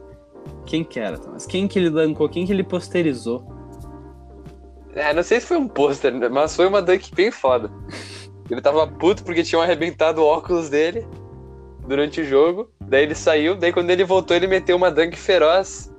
Quem 0.66 0.84
que 0.84 1.00
era, 1.00 1.18
Thomas? 1.18 1.46
Quem 1.46 1.68
que 1.68 1.78
ele 1.80 1.90
lancou? 1.90 2.28
Quem 2.28 2.46
que 2.46 2.52
ele 2.52 2.64
posterizou? 2.64 3.46
É, 4.94 5.14
não 5.14 5.22
sei 5.24 5.40
se 5.40 5.46
foi 5.46 5.58
um 5.58 5.68
pôster, 5.68 6.14
mas 6.32 6.56
foi 6.56 6.68
uma 6.68 6.82
dunk 6.82 7.14
bem 7.14 7.32
foda. 7.32 7.70
Ele 8.50 8.62
tava 8.62 8.88
puto 8.88 9.24
porque 9.24 9.44
tinham 9.44 9.62
arrebentado 9.62 10.22
o 10.22 10.26
óculos 10.26 10.70
dele 10.70 11.06
durante 11.88 12.22
o 12.22 12.26
jogo. 12.26 12.72
Daí 12.82 13.04
ele 13.04 13.16
saiu, 13.16 13.56
daí 13.56 13.72
quando 13.72 13.90
ele 13.90 14.04
voltou, 14.04 14.36
ele 14.36 14.48
meteu 14.48 14.76
uma 14.76 14.90
dunk 14.90 15.16
feroz. 15.16 15.94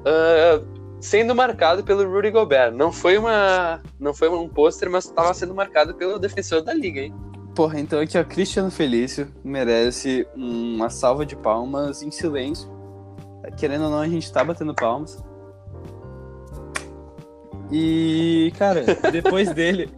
Uh, 0.00 0.76
sendo 1.00 1.34
marcado 1.34 1.84
pelo 1.84 2.08
Rudy 2.10 2.30
Gobert. 2.30 2.72
Não 2.72 2.90
foi 2.92 3.16
uma, 3.18 3.80
não 3.98 4.12
foi 4.12 4.28
um 4.28 4.48
pôster, 4.48 4.90
mas 4.90 5.04
estava 5.04 5.32
sendo 5.34 5.54
marcado 5.54 5.94
pelo 5.94 6.18
defensor 6.18 6.62
da 6.62 6.74
liga, 6.74 7.00
hein? 7.00 7.14
Porra, 7.56 7.80
então 7.80 7.98
aqui, 7.98 8.18
ó, 8.18 8.22
Cristiano 8.22 8.70
Felício 8.70 9.32
merece 9.42 10.28
uma 10.36 10.90
salva 10.90 11.24
de 11.24 11.34
palmas 11.34 12.02
em 12.02 12.10
silêncio. 12.10 12.70
Querendo 13.56 13.84
ou 13.84 13.90
não, 13.90 14.00
a 14.00 14.08
gente 14.08 14.30
tá 14.30 14.44
batendo 14.44 14.74
palmas. 14.74 15.24
E, 17.72 18.52
cara, 18.58 18.84
depois 19.10 19.54
dele, 19.54 19.88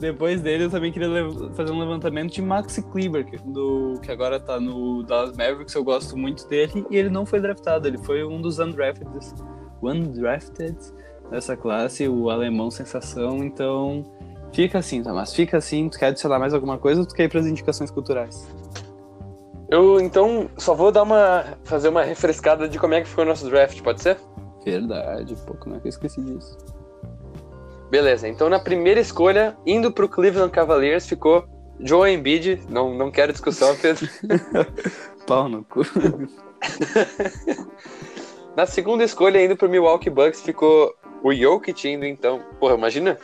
depois 0.00 0.42
dele 0.42 0.64
eu 0.64 0.70
também 0.70 0.90
queria 0.90 1.08
fazer 1.54 1.70
um 1.70 1.78
levantamento 1.78 2.32
de 2.32 2.42
Maxi 2.42 2.82
Kleber, 2.82 3.24
do, 3.44 4.00
que 4.02 4.10
agora 4.10 4.40
tá 4.40 4.58
no 4.58 5.04
Dallas 5.04 5.36
Mavericks, 5.36 5.76
eu 5.76 5.84
gosto 5.84 6.16
muito 6.16 6.48
dele, 6.48 6.84
e 6.90 6.96
ele 6.96 7.08
não 7.08 7.24
foi 7.24 7.40
draftado, 7.40 7.86
ele 7.86 7.98
foi 7.98 8.24
um 8.24 8.40
dos 8.40 8.58
undrafted, 8.58 9.08
undrafted 9.80 10.76
dessa 11.30 11.56
classe, 11.56 12.08
o 12.08 12.30
alemão 12.30 12.68
sensação, 12.68 13.44
então 13.44 14.04
Fica 14.52 14.78
assim, 14.78 15.02
Tomás, 15.02 15.34
fica 15.34 15.58
assim. 15.58 15.88
Tu 15.88 15.98
quer 15.98 16.06
adicionar 16.06 16.38
mais 16.38 16.54
alguma 16.54 16.78
coisa 16.78 17.00
ou 17.00 17.06
tu 17.06 17.14
quer 17.14 17.24
ir 17.24 17.28
para 17.28 17.40
as 17.40 17.46
indicações 17.46 17.90
culturais? 17.90 18.48
Eu, 19.68 20.00
então, 20.00 20.48
só 20.56 20.74
vou 20.74 20.92
dar 20.92 21.02
uma. 21.02 21.44
fazer 21.64 21.88
uma 21.88 22.02
refrescada 22.02 22.68
de 22.68 22.78
como 22.78 22.94
é 22.94 23.00
que 23.00 23.08
ficou 23.08 23.24
o 23.24 23.26
nosso 23.26 23.48
draft, 23.50 23.80
pode 23.82 24.00
ser? 24.00 24.16
Verdade, 24.64 25.36
pô, 25.46 25.54
como 25.54 25.76
é 25.76 25.80
que 25.80 25.86
eu 25.86 25.90
esqueci 25.90 26.20
disso? 26.20 26.56
Beleza, 27.90 28.26
então 28.26 28.48
na 28.48 28.58
primeira 28.58 28.98
escolha, 28.98 29.56
indo 29.64 29.92
pro 29.92 30.08
Cleveland 30.08 30.50
Cavaliers, 30.50 31.06
ficou 31.06 31.46
Joe 31.80 32.12
Embiid. 32.12 32.62
Não, 32.68 32.94
não 32.94 33.10
quero 33.10 33.32
discussão, 33.32 33.76
Pedro. 33.76 34.08
Pau 35.26 35.48
no 35.48 35.64
cu. 35.64 35.82
na 38.56 38.66
segunda 38.66 39.04
escolha, 39.04 39.44
indo 39.44 39.56
pro 39.56 39.68
Milwaukee 39.68 40.10
Bucks, 40.10 40.40
ficou 40.40 40.94
o 41.22 41.32
Jokic 41.32 41.88
indo, 41.88 42.04
então. 42.04 42.40
Porra, 42.58 42.74
imagina 42.74 43.18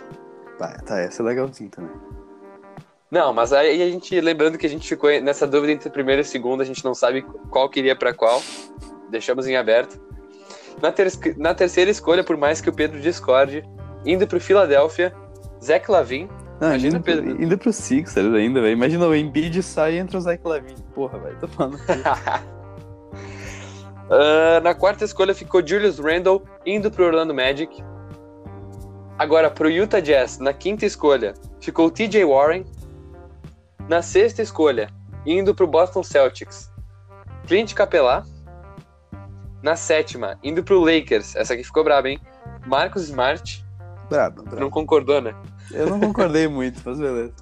Tá, 0.63 0.79
tá, 0.87 1.01
essa 1.01 1.23
é 1.23 1.27
legalzinho 1.27 1.69
também. 1.71 1.91
Não, 3.11 3.33
mas 3.33 3.53
aí 3.53 3.83
a 3.83 3.91
gente, 3.91 4.21
lembrando 4.21 4.57
que 4.57 4.65
a 4.65 4.69
gente 4.69 4.89
ficou 4.89 5.11
nessa 5.21 5.45
dúvida 5.45 5.73
entre 5.73 5.91
primeiro 5.91 6.23
e 6.23 6.25
segundo, 6.25 6.61
a 6.61 6.65
gente 6.65 6.85
não 6.85 6.95
sabe 6.95 7.23
qual 7.51 7.69
queria 7.69 7.97
para 7.97 8.15
qual. 8.15 8.41
Deixamos 9.11 9.49
em 9.49 9.57
aberto. 9.57 10.01
Na, 10.81 10.93
ter 10.93 11.11
na, 11.37 11.53
terceira 11.53 11.91
escolha, 11.91 12.23
por 12.23 12.37
mais 12.37 12.61
que 12.61 12.71
o 12.71 12.73
Pedro 12.73 13.01
discorde, 13.01 13.69
indo 14.07 14.25
pro 14.25 14.41
Philadelphia, 14.41 15.13
Zach 15.61 15.91
Lavin. 15.91 16.29
Não, 16.61 16.69
Imagina 16.69 16.97
indo, 16.97 17.05
Pedro. 17.05 17.43
Indo 17.43 17.59
pro 17.59 17.73
Sixers 17.73 18.33
ainda, 18.33 18.61
velho. 18.61 18.73
Imagina 18.73 19.09
o 19.09 19.17
Embiid 19.17 19.61
sai 19.65 19.99
entre 19.99 20.17
o 20.17 20.21
Zach 20.21 20.41
Lavin. 20.45 20.77
Porra, 20.95 21.19
velho, 21.19 21.39
tô 21.41 21.49
falando. 21.49 21.75
uh, 24.07 24.61
na 24.63 24.75
quarta 24.75 25.05
escolha 25.05 25.35
ficou 25.35 25.61
Julius 25.67 25.99
Randle, 25.99 26.41
indo 26.65 26.89
pro 26.89 27.07
Orlando 27.07 27.35
Magic. 27.35 27.83
Agora, 29.23 29.49
para 29.49 29.69
o 29.69 29.71
Utah 29.71 30.01
Jazz, 30.01 30.41
na 30.41 30.53
quinta 30.53 30.85
escolha, 30.85 31.33
ficou 31.61 31.89
TJ 31.89 32.25
Warren. 32.25 32.65
Na 33.89 34.03
sexta 34.03 34.43
escolha, 34.43 34.91
indo 35.25 35.55
para 35.55 35.65
o 35.65 35.69
Boston 35.69 36.03
Celtics, 36.03 36.73
Clint 37.47 37.73
Capela. 37.73 38.27
Na 39.63 39.77
sétima, 39.77 40.37
indo 40.43 40.65
para 40.65 40.75
o 40.75 40.81
Lakers, 40.81 41.37
essa 41.37 41.55
aqui 41.55 41.63
ficou 41.63 41.85
braba, 41.85 42.09
hein? 42.09 42.19
Marcos 42.67 43.05
Smart. 43.05 43.65
Brabo, 44.11 44.43
brabo. 44.43 44.59
Não 44.59 44.69
concordou, 44.69 45.21
né? 45.21 45.37
Eu 45.71 45.89
não 45.89 46.01
concordei 46.01 46.49
muito, 46.49 46.83
mas 46.85 46.99
beleza. 46.99 47.33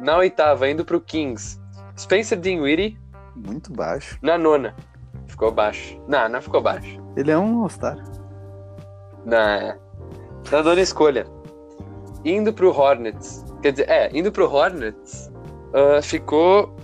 Na 0.00 0.16
oitava, 0.16 0.70
indo 0.70 0.86
para 0.86 0.96
o 0.96 1.00
Kings, 1.02 1.60
Spencer 1.98 2.40
Dinwiddie. 2.40 2.98
Muito 3.34 3.70
baixo. 3.74 4.18
Na 4.22 4.38
nona, 4.38 4.74
ficou 5.26 5.52
baixo. 5.52 6.00
Não, 6.08 6.30
não 6.30 6.40
ficou 6.40 6.62
baixo. 6.62 6.98
Ele 7.14 7.30
é 7.30 7.36
um 7.36 7.60
All-Star. 7.60 7.98
Não, 9.26 9.85
na 10.50 10.62
nona 10.62 10.80
escolha, 10.80 11.26
indo 12.24 12.52
pro 12.52 12.70
Hornets. 12.70 13.44
Quer 13.62 13.72
dizer, 13.72 13.90
é, 13.90 14.10
indo 14.12 14.30
pro 14.30 14.50
Hornets, 14.50 15.30
uh, 15.72 16.02
ficou 16.02 16.74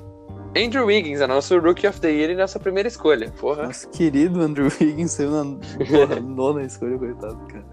Andrew 0.56 0.86
Wiggins, 0.86 1.20
a 1.20 1.26
nosso 1.26 1.58
Rookie 1.58 1.86
of 1.86 2.00
the 2.00 2.10
Year 2.10 2.30
e 2.30 2.34
nossa 2.34 2.58
primeira 2.58 2.88
escolha. 2.88 3.30
Porra. 3.40 3.64
Nosso 3.64 3.88
querido 3.90 4.42
Andrew 4.42 4.68
Wiggins 4.80 5.12
saiu 5.12 5.30
na 5.30 5.44
porra, 5.86 6.20
nona 6.20 6.62
escolha, 6.62 6.98
coitado, 6.98 7.38
cara. 7.46 7.64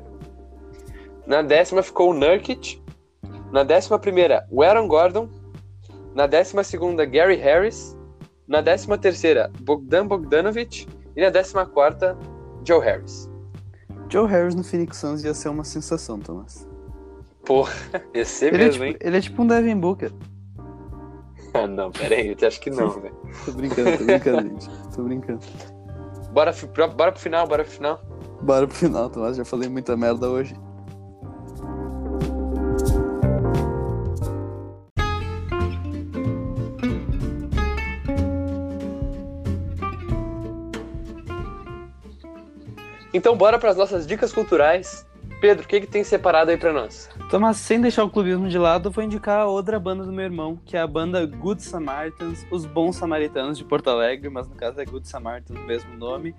Na 1.28 1.42
décima 1.42 1.84
ficou 1.84 2.12
o 2.12 2.14
Nurkic. 2.14 2.82
Na 3.52 3.64
décima 3.64 4.00
primeira, 4.00 4.48
o 4.50 4.64
Aaron 4.64 4.88
Gordon. 4.88 5.30
Na 6.16 6.26
décima 6.26 6.64
segunda, 6.64 7.06
Gary 7.06 7.36
Harris. 7.36 7.96
Na 8.48 8.62
décima 8.62 8.98
terceira, 8.98 9.52
Bogdan 9.62 10.08
Bogdanovic. 10.08 10.88
E 11.16 11.22
na 11.22 11.30
décima 11.30 11.66
quarta, 11.66 12.18
Joe 12.64 12.84
Harris. 12.84 13.29
Joe 14.10 14.28
Harris 14.28 14.56
no 14.56 14.64
Phoenix 14.64 14.98
Suns 14.98 15.24
ia 15.24 15.34
ser 15.34 15.50
uma 15.50 15.64
sensação, 15.64 16.20
Thomas. 16.20 16.68
Porra, 17.46 17.74
ia 18.14 18.26
ser 18.26 18.54
ele 18.54 18.58
mesmo, 18.58 18.84
é 18.84 18.88
tipo, 18.88 19.04
hein? 19.04 19.08
Ele 19.08 19.18
é 19.18 19.22
tipo 19.22 19.42
um 19.42 19.48
Devin 19.48 19.78
Booker. 19.78 20.12
Ah, 21.54 21.66
não, 21.68 21.92
pera 21.92 22.16
aí, 22.16 22.36
eu 22.40 22.48
acho 22.48 22.60
que 22.60 22.70
não, 22.70 22.90
velho. 23.00 23.16
Tô 23.46 23.52
brincando, 23.52 23.98
tô 23.98 24.04
brincando, 24.04 24.50
gente. 24.50 24.70
Tô 24.96 25.04
brincando. 25.04 25.40
Bora, 26.32 26.54
bora 26.96 27.12
pro 27.12 27.22
final, 27.22 27.48
bora 27.48 27.64
pro 27.64 27.72
final. 27.72 28.02
Bora 28.42 28.68
pro 28.68 28.76
final, 28.76 29.10
Tomás. 29.10 29.38
Já 29.38 29.46
falei 29.46 29.70
muita 29.70 29.96
merda 29.96 30.30
hoje. 30.30 30.56
Então 43.20 43.36
bora 43.36 43.60
pras 43.60 43.76
nossas 43.76 44.08
dicas 44.08 44.32
culturais. 44.32 45.06
Pedro, 45.42 45.66
o 45.66 45.68
que 45.68 45.82
que 45.82 45.88
tem 45.88 46.06
separado 46.06 46.52
aí 46.52 46.58
pra 46.58 46.72
nós? 46.72 47.10
Tomás, 47.30 47.58
sem 47.58 47.82
deixar 47.82 48.06
o 48.06 48.10
clubismo 48.10 48.48
de 48.48 48.58
lado, 48.58 48.90
vou 48.90 49.04
indicar 49.04 49.46
outra 49.46 49.78
banda 49.78 50.06
do 50.06 50.12
meu 50.14 50.24
irmão, 50.24 50.58
que 50.66 50.78
é 50.78 50.80
a 50.80 50.88
banda 50.88 51.26
Good 51.26 51.62
Samaritans, 51.62 52.48
Os 52.50 52.66
Bons 52.66 52.96
Samaritanos 52.96 53.58
de 53.58 53.66
Porto 53.66 53.90
Alegre, 53.90 54.30
mas 54.30 54.48
no 54.48 54.56
caso 54.56 54.80
é 54.80 54.86
Good 54.86 55.06
Samaritans, 55.10 55.60
mesmo 55.66 55.98
nome. 55.98 56.34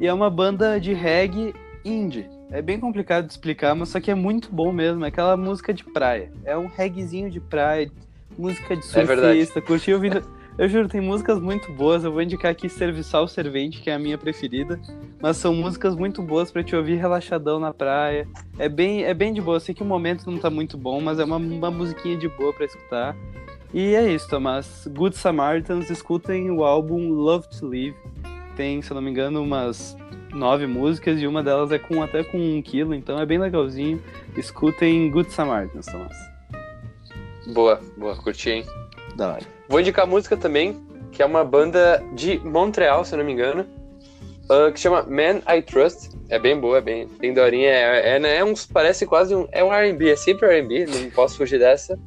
E 0.00 0.08
é 0.08 0.12
uma 0.12 0.28
banda 0.28 0.80
de 0.80 0.92
reggae 0.92 1.54
indie. 1.84 2.28
É 2.50 2.60
bem 2.60 2.80
complicado 2.80 3.26
de 3.26 3.32
explicar, 3.32 3.72
mas 3.76 3.90
só 3.90 4.00
que 4.00 4.10
é 4.10 4.14
muito 4.16 4.48
bom 4.52 4.72
mesmo. 4.72 5.04
É 5.04 5.08
aquela 5.08 5.36
música 5.36 5.72
de 5.72 5.84
praia. 5.84 6.32
É 6.44 6.56
um 6.58 6.66
reggaezinho 6.66 7.30
de 7.30 7.38
praia, 7.38 7.88
música 8.36 8.76
de 8.76 8.82
É 8.92 9.04
verdade. 9.04 9.38
surfista. 9.38 9.62
curti 9.62 9.94
ouvindo. 9.94 10.20
Eu 10.56 10.68
juro, 10.68 10.88
tem 10.88 11.00
músicas 11.00 11.40
muito 11.40 11.72
boas. 11.72 12.04
Eu 12.04 12.12
vou 12.12 12.22
indicar 12.22 12.52
aqui 12.52 12.68
Serviçal 12.68 13.26
Servente, 13.26 13.80
que 13.80 13.90
é 13.90 13.94
a 13.94 13.98
minha 13.98 14.16
preferida. 14.16 14.80
Mas 15.20 15.36
são 15.36 15.52
músicas 15.52 15.96
muito 15.96 16.22
boas 16.22 16.52
pra 16.52 16.62
te 16.62 16.76
ouvir 16.76 16.94
relaxadão 16.94 17.58
na 17.58 17.74
praia. 17.74 18.28
É 18.56 18.68
bem, 18.68 19.02
é 19.04 19.12
bem 19.12 19.32
de 19.32 19.40
boa. 19.40 19.56
Eu 19.56 19.60
sei 19.60 19.74
que 19.74 19.82
o 19.82 19.86
momento 19.86 20.30
não 20.30 20.38
tá 20.38 20.48
muito 20.50 20.78
bom, 20.78 21.00
mas 21.00 21.18
é 21.18 21.24
uma, 21.24 21.36
uma 21.38 21.70
musiquinha 21.72 22.16
de 22.16 22.28
boa 22.28 22.52
pra 22.52 22.66
escutar. 22.66 23.16
E 23.72 23.96
é 23.96 24.12
isso, 24.12 24.28
Tomás. 24.28 24.88
Good 24.94 25.16
Samaritans, 25.16 25.90
escutem 25.90 26.48
o 26.52 26.62
álbum 26.62 27.10
Love 27.10 27.48
to 27.48 27.66
Live. 27.66 27.96
Tem, 28.56 28.80
se 28.80 28.92
eu 28.92 28.94
não 28.94 29.02
me 29.02 29.10
engano, 29.10 29.42
umas 29.42 29.96
nove 30.32 30.68
músicas 30.68 31.20
e 31.20 31.26
uma 31.26 31.42
delas 31.42 31.72
é 31.72 31.78
com 31.78 32.00
até 32.00 32.22
com 32.22 32.38
um 32.38 32.62
quilo, 32.62 32.94
então 32.94 33.18
é 33.18 33.26
bem 33.26 33.38
legalzinho. 33.38 34.00
Escutem 34.36 35.10
Good 35.10 35.32
Samaritans, 35.32 35.86
Tomás. 35.86 36.16
Boa, 37.52 37.80
boa, 37.96 38.16
curti, 38.16 38.50
hein? 38.50 38.64
Da 39.16 39.32
hora. 39.32 39.53
Vou 39.68 39.80
indicar 39.80 40.06
música 40.06 40.36
também, 40.36 40.84
que 41.10 41.22
é 41.22 41.26
uma 41.26 41.44
banda 41.44 42.02
de 42.12 42.38
Montreal, 42.40 43.04
se 43.04 43.14
eu 43.14 43.18
não 43.18 43.24
me 43.24 43.32
engano, 43.32 43.66
ah, 44.48 44.70
que 44.70 44.80
chama 44.80 45.02
Man 45.04 45.40
I 45.48 45.62
Trust. 45.62 46.10
É 46.28 46.38
bem 46.38 46.58
boa, 46.58 46.78
é 46.78 46.80
bem, 46.80 47.08
bem 47.18 47.32
daorinha. 47.32 47.68
É, 47.68 48.18
é, 48.18 48.36
é 48.36 48.44
uns, 48.44 48.66
parece 48.66 49.06
quase 49.06 49.34
um. 49.34 49.46
É 49.52 49.62
um 49.62 49.70
RB, 49.70 50.10
é 50.10 50.16
sempre 50.16 50.60
RB, 50.60 50.86
não 50.86 51.10
posso 51.10 51.36
fugir 51.36 51.58
dessa. 51.58 51.98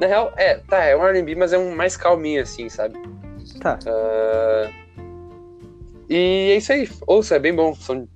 Na 0.00 0.06
real, 0.06 0.32
é, 0.36 0.54
tá, 0.54 0.84
é 0.84 0.96
um 0.96 1.04
RB, 1.04 1.34
mas 1.34 1.52
é 1.52 1.58
um 1.58 1.74
mais 1.74 1.96
calminho, 1.96 2.42
assim, 2.42 2.68
sabe? 2.68 2.98
Tá. 3.60 3.78
Ah, 3.86 4.70
e 6.08 6.50
é 6.52 6.56
isso 6.56 6.72
aí. 6.72 6.88
Ouça, 7.06 7.36
é 7.36 7.38
bem 7.38 7.54
bom. 7.54 7.74
São, 7.74 8.08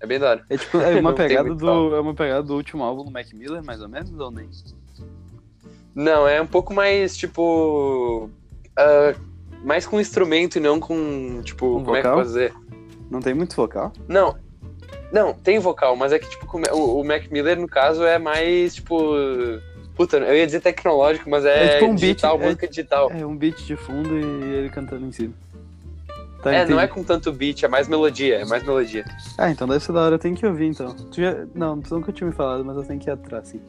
é 0.00 0.06
bem 0.06 0.18
da 0.18 0.30
hora. 0.30 0.44
É 0.50 0.56
tipo, 0.56 0.78
é 0.78 1.00
uma 1.00 1.12
pegada 1.14 1.54
do. 1.54 1.94
É 1.94 2.00
uma 2.00 2.14
pegada 2.14 2.42
do 2.42 2.54
último 2.54 2.82
álbum 2.82 3.04
do 3.04 3.10
Mac 3.10 3.32
Miller, 3.32 3.64
mais 3.64 3.80
ou 3.80 3.88
menos, 3.88 4.10
ou 4.18 4.30
nem? 4.30 4.48
Não, 5.98 6.28
é 6.28 6.40
um 6.40 6.46
pouco 6.46 6.72
mais, 6.72 7.16
tipo. 7.16 8.30
ah, 8.76 9.14
mais 9.64 9.84
com 9.84 10.00
instrumento 10.00 10.56
e 10.56 10.60
não 10.60 10.78
com, 10.78 11.42
tipo, 11.42 11.66
Com 11.74 11.84
como 11.84 11.96
é 11.96 12.00
que 12.00 12.06
eu 12.06 12.10
vocal? 12.12 12.24
dizer? 12.24 12.54
Não 13.10 13.20
tem 13.20 13.34
muito 13.34 13.56
vocal? 13.56 13.92
Não. 14.06 14.36
Não, 15.10 15.34
tem 15.34 15.58
vocal, 15.58 15.96
mas 15.96 16.12
é 16.12 16.18
que, 16.20 16.28
tipo, 16.30 16.46
é- 16.68 16.72
o, 16.72 17.00
o 17.00 17.04
Mac 17.04 17.28
Miller, 17.32 17.58
no 17.58 17.66
caso, 17.66 18.04
é 18.04 18.16
mais, 18.18 18.76
tipo. 18.76 18.94
Puta, 19.96 20.18
eu 20.18 20.36
ia 20.36 20.46
dizer 20.46 20.60
tecnológico, 20.60 21.28
mas 21.28 21.44
é, 21.44 21.64
É 21.64 21.68
tipo 21.70 21.86
um 21.86 21.88
beat, 21.88 22.00
digital, 22.00 22.36
é- 22.40 22.44
música 22.44 22.68
digital. 22.68 23.10
É 23.12 23.26
um 23.26 23.36
beat 23.36 23.56
de 23.66 23.74
fundo 23.74 24.16
e 24.16 24.22
ele 24.54 24.70
cantando 24.70 25.04
em 25.04 25.10
cima. 25.10 25.34
Tá, 26.40 26.52
É, 26.54 26.58
não 26.58 26.64
entendi. 26.66 26.80
é 26.84 26.86
com 26.86 27.02
tanto 27.02 27.32
beat, 27.32 27.64
é 27.64 27.68
mais 27.68 27.88
melodia, 27.88 28.36
é 28.36 28.44
mais 28.44 28.62
melodia. 28.62 29.04
Ah, 29.36 29.50
então 29.50 29.66
deve 29.66 29.82
ser 29.84 29.90
da 29.92 30.02
hora, 30.02 30.14
eu 30.14 30.18
tenho 30.20 30.36
que 30.36 30.46
ouvir 30.46 30.66
então. 30.66 30.94
Tu 31.10 31.20
já... 31.20 31.44
Não, 31.52 31.80
tu 31.80 31.92
nunca 31.96 32.12
tinha 32.12 32.28
me 32.28 32.32
falado, 32.32 32.64
mas 32.64 32.76
eu 32.76 32.84
tenho 32.84 33.00
que 33.00 33.10
ir 33.10 33.12
atrás, 33.12 33.48
sim. 33.48 33.60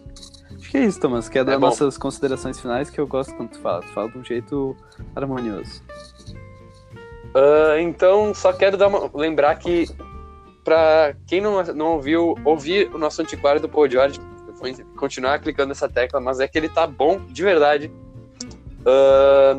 Acho 0.70 0.72
que 0.72 0.78
é 0.78 0.86
isso, 0.86 1.00
Thomas. 1.00 1.28
Quer 1.28 1.44
dar 1.44 1.54
bom. 1.58 1.66
nossas 1.66 1.98
considerações 1.98 2.60
finais, 2.60 2.92
que 2.92 3.02
eu 3.02 3.08
gosto 3.08 3.34
quando 3.34 3.50
tu 3.50 3.60
fala. 3.60 3.82
Tu 3.82 3.88
fala 3.88 4.08
de 4.12 4.20
um 4.20 4.24
jeito 4.24 4.78
harmonioso. 5.16 5.82
Ah, 7.34 7.82
então, 7.82 8.36
só 8.36 8.54
quero 8.54 8.78
dar 8.78 8.88
uma- 8.88 9.10
lembrar 9.16 9.56
que, 9.56 9.90
pra 10.64 11.16
quem 11.26 11.42
não, 11.42 11.64
não 11.74 11.94
ouviu, 11.94 12.36
ouvir 12.46 12.88
o 12.94 13.00
nosso 13.00 13.20
antiquário 13.20 13.60
do 13.60 13.68
Paul 13.68 13.90
George, 13.90 14.20
vou 14.60 14.72
continuar 14.96 15.40
clicando 15.40 15.70
nessa 15.70 15.90
tecla, 15.90 16.20
mas 16.20 16.40
é 16.40 16.48
que 16.48 16.56
ele 16.56 16.70
tá 16.70 16.86
bom, 16.86 17.20
de 17.26 17.42
verdade. 17.42 17.92
Ah, 18.86 19.58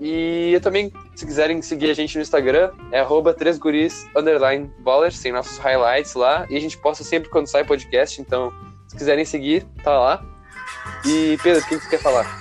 e 0.00 0.52
eu 0.54 0.60
também, 0.62 0.90
se 1.14 1.26
quiserem 1.26 1.60
seguir 1.60 1.90
a 1.90 1.94
gente 1.94 2.16
no 2.16 2.22
Instagram, 2.22 2.70
é 2.90 3.00
arroba 3.00 3.34
3guris, 3.34 4.06
underline 4.16 4.72
ballers, 4.78 5.20
tem 5.20 5.32
nossos 5.32 5.58
highlights 5.58 6.14
lá, 6.14 6.46
e 6.48 6.56
a 6.56 6.60
gente 6.60 6.78
posta 6.78 7.04
sempre 7.04 7.28
quando 7.28 7.46
sai 7.46 7.62
podcast, 7.62 8.22
então, 8.22 8.50
se 8.94 8.98
quiserem 8.98 9.24
seguir, 9.24 9.64
tá 9.82 9.98
lá. 9.98 10.24
E, 11.04 11.36
Pedro, 11.42 11.60
o 11.62 11.66
que 11.66 11.76
você 11.76 11.88
quer 11.90 12.00
falar? 12.00 12.40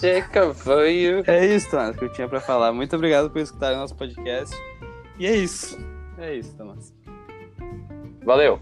Chega, 0.00 0.52
veio. 0.52 1.24
É 1.26 1.44
isso, 1.44 1.68
Thomas, 1.70 1.96
que 1.96 2.04
eu 2.04 2.12
tinha 2.12 2.28
pra 2.28 2.40
falar. 2.40 2.72
Muito 2.72 2.94
obrigado 2.94 3.30
por 3.30 3.40
escutar 3.40 3.72
o 3.74 3.76
nosso 3.78 3.96
podcast. 3.96 4.56
E 5.18 5.26
é 5.26 5.34
isso. 5.34 5.76
É 6.18 6.34
isso, 6.34 6.54
Thomas. 6.56 6.94
Valeu. 8.24 8.60